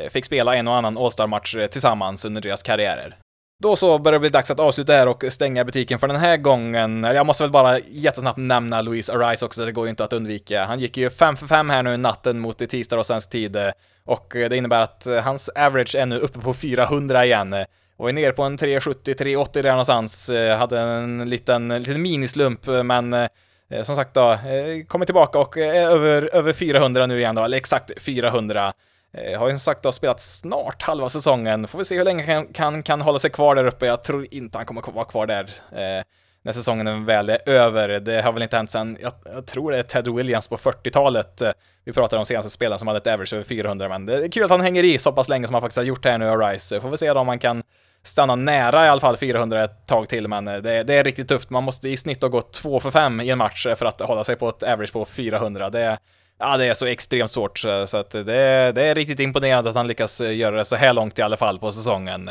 fick 0.09 0.25
spela 0.25 0.55
en 0.55 0.67
och 0.67 0.75
annan 0.75 0.97
All-Star-match 0.97 1.55
tillsammans 1.71 2.25
under 2.25 2.41
deras 2.41 2.63
karriärer. 2.63 3.15
Då 3.61 3.75
så 3.75 3.97
börjar 3.97 4.13
det 4.13 4.19
bli 4.19 4.29
dags 4.29 4.51
att 4.51 4.59
avsluta 4.59 4.93
här 4.93 5.07
och 5.07 5.23
stänga 5.29 5.65
butiken 5.65 5.99
för 5.99 6.07
den 6.07 6.17
här 6.17 6.37
gången. 6.37 7.03
Jag 7.03 7.25
måste 7.25 7.43
väl 7.43 7.51
bara 7.51 7.79
jättesnabbt 7.79 8.37
nämna 8.37 8.81
Louise 8.81 9.13
Arise 9.13 9.45
också, 9.45 9.65
det 9.65 9.71
går 9.71 9.85
ju 9.85 9.89
inte 9.89 10.03
att 10.03 10.13
undvika. 10.13 10.65
Han 10.65 10.79
gick 10.79 10.97
ju 10.97 11.09
5 11.09 11.37
för 11.37 11.47
5 11.47 11.69
här 11.69 11.83
nu 11.83 11.97
natten 11.97 12.39
mot 12.39 12.69
tisdag 12.69 12.97
och 12.97 13.05
svensk 13.05 13.29
tid 13.29 13.57
och 14.05 14.27
det 14.31 14.57
innebär 14.57 14.81
att 14.81 15.07
hans 15.23 15.49
average 15.49 15.95
är 15.95 16.05
nu 16.05 16.19
uppe 16.19 16.39
på 16.39 16.53
400 16.53 17.25
igen 17.25 17.55
och 17.97 18.09
är 18.09 18.13
nere 18.13 18.31
på 18.31 18.43
en 18.43 18.57
370, 18.57 19.13
380 19.13 19.63
där 19.63 19.69
någonstans. 19.69 20.31
Hade 20.57 20.79
en 20.79 21.29
liten, 21.29 21.67
liten 21.67 22.01
minislump, 22.01 22.67
men 22.83 23.13
eh, 23.13 23.83
som 23.83 23.95
sagt 23.95 24.13
då, 24.13 24.31
eh, 24.31 24.85
kommer 24.87 25.05
tillbaka 25.05 25.39
och 25.39 25.57
är 25.57 25.89
över, 25.89 26.35
över 26.35 26.53
400 26.53 27.05
nu 27.05 27.19
igen 27.19 27.35
då, 27.35 27.43
eller 27.43 27.57
exakt 27.57 28.01
400. 28.01 28.73
Eh, 29.13 29.39
har 29.39 29.47
ju 29.47 29.51
som 29.51 29.59
sagt 29.59 29.83
då 29.83 29.91
spelat 29.91 30.21
snart 30.21 30.81
halva 30.81 31.09
säsongen, 31.09 31.67
får 31.67 31.79
vi 31.79 31.85
se 31.85 31.97
hur 31.97 32.05
länge 32.05 32.25
han 32.25 32.45
kan, 32.45 32.53
kan, 32.53 32.83
kan 32.83 33.01
hålla 33.01 33.19
sig 33.19 33.29
kvar 33.29 33.55
där 33.55 33.65
uppe. 33.65 33.85
Jag 33.85 34.03
tror 34.03 34.27
inte 34.31 34.57
han 34.57 34.65
kommer 34.65 34.91
vara 34.91 35.05
kvar 35.05 35.27
där 35.27 35.49
eh, 35.71 36.03
när 36.41 36.51
säsongen 36.51 37.05
väl 37.05 37.29
är 37.29 37.49
över. 37.49 37.89
Det 37.89 38.21
har 38.21 38.31
väl 38.31 38.43
inte 38.43 38.57
hänt 38.57 38.71
sen, 38.71 38.97
jag, 39.01 39.13
jag 39.33 39.45
tror 39.45 39.71
det 39.71 39.77
är 39.77 39.83
Ted 39.83 40.07
Williams 40.07 40.47
på 40.47 40.57
40-talet. 40.57 41.41
Eh, 41.41 41.51
vi 41.85 41.93
pratar 41.93 42.17
om 42.17 42.25
senaste 42.25 42.49
spelaren 42.49 42.79
som 42.79 42.87
hade 42.87 42.97
ett 42.97 43.07
average 43.07 43.33
över 43.33 43.43
400, 43.43 43.89
men 43.89 44.05
det 44.05 44.25
är 44.25 44.31
kul 44.31 44.43
att 44.43 44.49
han 44.49 44.61
hänger 44.61 44.83
i 44.83 44.97
så 44.97 45.11
pass 45.11 45.29
länge 45.29 45.47
som 45.47 45.53
han 45.53 45.61
faktiskt 45.61 45.77
har 45.77 45.85
gjort 45.85 46.05
här 46.05 46.17
nu, 46.17 46.29
Arise. 46.29 46.81
Får 46.81 46.89
vi 46.89 46.97
se 46.97 47.13
då 47.13 47.19
om 47.19 47.27
han 47.27 47.39
kan 47.39 47.63
stanna 48.03 48.35
nära 48.35 48.85
i 48.85 48.89
alla 48.89 49.01
fall 49.01 49.17
400 49.17 49.63
ett 49.63 49.87
tag 49.87 50.09
till, 50.09 50.27
men 50.27 50.45
det, 50.45 50.83
det 50.83 50.93
är 50.93 51.03
riktigt 51.03 51.27
tufft. 51.27 51.49
Man 51.49 51.63
måste 51.63 51.89
i 51.89 51.97
snitt 51.97 52.21
ha 52.21 52.29
gått 52.29 52.53
2 52.53 52.79
för 52.79 52.91
5 52.91 53.21
i 53.21 53.29
en 53.29 53.37
match 53.37 53.67
för 53.75 53.85
att 53.85 54.01
hålla 54.01 54.23
sig 54.23 54.35
på 54.35 54.49
ett 54.49 54.63
average 54.63 54.93
på 54.93 55.05
400. 55.05 55.69
Det, 55.69 55.97
ja, 56.39 56.57
det 56.57 56.65
är 56.65 56.73
så 56.73 56.85
extremt 56.85 57.31
svårt, 57.31 57.57
så 57.85 57.97
att 57.97 58.09
det, 58.09 58.23
det 58.71 58.83
är 58.83 58.95
riktigt 58.95 59.19
imponerande 59.19 59.69
att 59.69 59.75
han 59.75 59.87
lyckas 59.87 60.21
eh, 60.21 60.37
göra 60.37 60.55
det 60.55 60.65
så 60.65 60.75
här 60.75 60.93
långt 60.93 61.19
i 61.19 61.21
alla 61.21 61.37
fall 61.37 61.59
på 61.59 61.71
säsongen. 61.71 62.29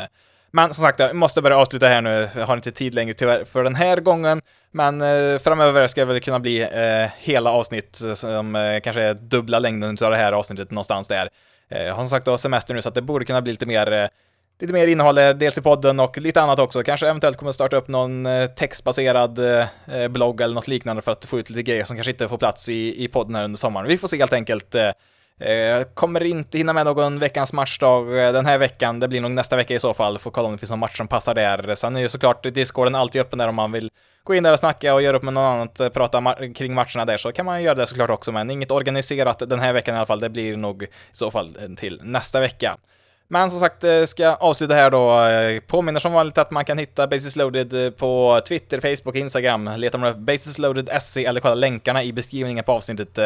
Men 0.51 0.73
som 0.73 0.83
sagt, 0.83 0.99
jag 0.99 1.15
måste 1.15 1.41
börja 1.41 1.57
avsluta 1.57 1.87
här 1.87 2.01
nu. 2.01 2.29
Jag 2.35 2.47
har 2.47 2.55
inte 2.55 2.71
tid 2.71 2.93
längre 2.93 3.13
tyvärr 3.13 3.45
för 3.45 3.63
den 3.63 3.75
här 3.75 3.97
gången. 3.97 4.41
Men 4.71 5.01
eh, 5.01 5.39
framöver 5.39 5.87
ska 5.87 6.01
det 6.01 6.13
väl 6.13 6.19
kunna 6.19 6.39
bli 6.39 6.61
eh, 6.61 7.11
hela 7.19 7.51
avsnitt 7.51 8.01
som 8.13 8.55
eh, 8.55 8.79
kanske 8.79 9.01
är 9.01 9.13
dubbla 9.13 9.59
längden 9.59 9.97
av 10.01 10.11
det 10.11 10.17
här 10.17 10.31
avsnittet 10.31 10.71
någonstans 10.71 11.07
där. 11.07 11.29
Eh, 11.69 11.83
jag 11.83 11.93
har 11.93 12.03
som 12.03 12.09
sagt 12.09 12.25
då 12.25 12.37
semester 12.37 12.73
nu 12.73 12.81
så 12.81 12.89
att 12.89 12.95
det 12.95 13.01
borde 13.01 13.25
kunna 13.25 13.41
bli 13.41 13.51
lite 13.51 13.65
mer 13.65 13.91
eh, 13.91 14.07
lite 14.59 14.73
mer 14.73 14.87
innehåll 14.87 15.15
dels 15.15 15.57
i 15.57 15.61
podden 15.61 15.99
och 15.99 16.17
lite 16.17 16.41
annat 16.41 16.59
också. 16.59 16.83
Kanske 16.83 17.07
eventuellt 17.07 17.37
kommer 17.37 17.51
starta 17.51 17.77
upp 17.77 17.87
någon 17.87 18.25
eh, 18.25 18.45
textbaserad 18.45 19.39
eh, 19.39 20.07
blogg 20.09 20.41
eller 20.41 20.55
något 20.55 20.67
liknande 20.67 21.01
för 21.01 21.11
att 21.11 21.25
få 21.25 21.39
ut 21.39 21.49
lite 21.49 21.63
grejer 21.63 21.83
som 21.83 21.97
kanske 21.97 22.11
inte 22.11 22.27
får 22.27 22.37
plats 22.37 22.69
i, 22.69 23.03
i 23.03 23.07
podden 23.07 23.35
här 23.35 23.43
under 23.43 23.57
sommaren. 23.57 23.87
Vi 23.87 23.97
får 23.97 24.07
se 24.07 24.17
helt 24.17 24.33
enkelt. 24.33 24.75
Eh, 24.75 24.91
eh 25.39 25.83
kommer 25.93 26.23
inte 26.23 26.57
hinna 26.57 26.73
med 26.73 26.85
någon 26.85 27.19
veckans 27.19 27.53
matchdag 27.53 28.25
eh, 28.25 28.33
den 28.33 28.45
här 28.45 28.57
veckan. 28.57 28.99
Det 28.99 29.07
blir 29.07 29.21
nog 29.21 29.31
nästa 29.31 29.55
vecka 29.55 29.73
i 29.73 29.79
så 29.79 29.93
fall. 29.93 30.19
Får 30.19 30.31
kolla 30.31 30.47
om 30.47 30.51
det 30.51 30.57
finns 30.57 30.69
någon 30.69 30.79
match 30.79 30.97
som 30.97 31.07
passar 31.07 31.33
där. 31.33 31.75
Sen 31.75 31.95
är 31.95 31.99
ju 31.99 32.09
såklart 32.09 32.43
Discorden 32.43 32.95
alltid 32.95 33.21
öppen 33.21 33.39
där 33.39 33.47
om 33.47 33.55
man 33.55 33.71
vill 33.71 33.91
gå 34.23 34.35
in 34.35 34.43
där 34.43 34.53
och 34.53 34.59
snacka 34.59 34.93
och 34.93 35.01
göra 35.01 35.17
upp 35.17 35.23
med 35.23 35.33
någon 35.33 35.43
annan, 35.43 35.91
prata 35.93 36.21
ma 36.21 36.35
kring 36.55 36.73
matcherna 36.73 37.05
där, 37.05 37.17
så 37.17 37.31
kan 37.31 37.45
man 37.45 37.63
göra 37.63 37.75
det 37.75 37.85
såklart 37.85 38.09
också, 38.09 38.31
men 38.31 38.49
inget 38.49 38.71
organiserat 38.71 39.49
den 39.49 39.59
här 39.59 39.73
veckan 39.73 39.95
i 39.95 39.97
alla 39.97 40.05
fall. 40.05 40.19
Det 40.19 40.29
blir 40.29 40.57
nog 40.57 40.83
i 40.83 40.87
så 41.11 41.31
fall 41.31 41.57
till 41.77 41.99
nästa 42.03 42.39
vecka. 42.39 42.77
Men 43.31 43.49
som 43.49 43.59
sagt, 43.59 43.83
eh, 43.83 44.03
ska 44.03 44.27
avsluta 44.35 44.73
här 44.73 44.89
då. 44.89 45.21
Eh, 45.23 45.59
påminner 45.59 45.99
som 45.99 46.13
vanligt 46.13 46.37
att 46.37 46.51
man 46.51 46.65
kan 46.65 46.77
hitta 46.77 47.07
Basis 47.07 47.35
Loaded 47.35 47.85
eh, 47.85 47.91
på 47.91 48.41
Twitter, 48.47 48.79
Facebook 48.79 49.15
och 49.15 49.15
Instagram. 49.15 49.69
Letar 49.77 49.99
man 49.99 50.09
upp 50.09 50.17
Basis 50.17 50.57
Loaded 50.57 50.89
SC 51.01 51.17
eller 51.17 51.41
kolla 51.41 51.55
länkarna 51.55 52.03
i 52.03 52.13
beskrivningen 52.13 52.63
på 52.63 52.71
avsnittet. 52.71 53.19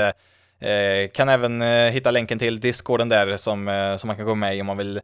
Kan 1.13 1.29
även 1.29 1.61
hitta 1.91 2.11
länken 2.11 2.39
till 2.39 2.59
Discorden 2.59 3.09
där 3.09 3.37
som, 3.37 3.95
som 3.97 4.07
man 4.07 4.15
kan 4.15 4.25
gå 4.25 4.35
med 4.35 4.57
i 4.57 4.61
om 4.61 4.67
man 4.67 4.77
vill 4.77 5.01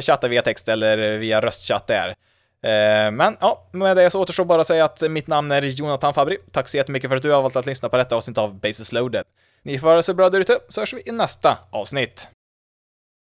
chatta 0.00 0.28
via 0.28 0.42
text 0.42 0.68
eller 0.68 1.18
via 1.18 1.40
röstchatt 1.40 1.86
där. 1.86 2.14
Men 3.10 3.36
ja, 3.40 3.68
med 3.72 3.96
det 3.96 4.10
så 4.10 4.20
återstår 4.20 4.44
bara 4.44 4.60
att 4.60 4.66
säga 4.66 4.84
att 4.84 5.10
mitt 5.10 5.26
namn 5.26 5.50
är 5.50 5.62
Jonathan 5.62 6.14
Fabri. 6.14 6.38
Tack 6.52 6.68
så 6.68 6.76
jättemycket 6.76 7.10
för 7.10 7.16
att 7.16 7.22
du 7.22 7.30
har 7.30 7.42
valt 7.42 7.56
att 7.56 7.66
lyssna 7.66 7.88
på 7.88 7.96
detta 7.96 8.16
avsnitt 8.16 8.38
av 8.38 8.60
Basis 8.60 8.92
Loaded. 8.92 9.24
Ni 9.62 9.78
får 9.78 9.88
ha 9.88 9.96
det 9.96 10.02
så 10.02 10.14
bra 10.14 10.30
där 10.30 10.40
ute, 10.40 10.58
så 10.68 10.80
hörs 10.80 10.94
vi 10.94 11.02
i 11.06 11.12
nästa 11.12 11.58
avsnitt. 11.70 12.28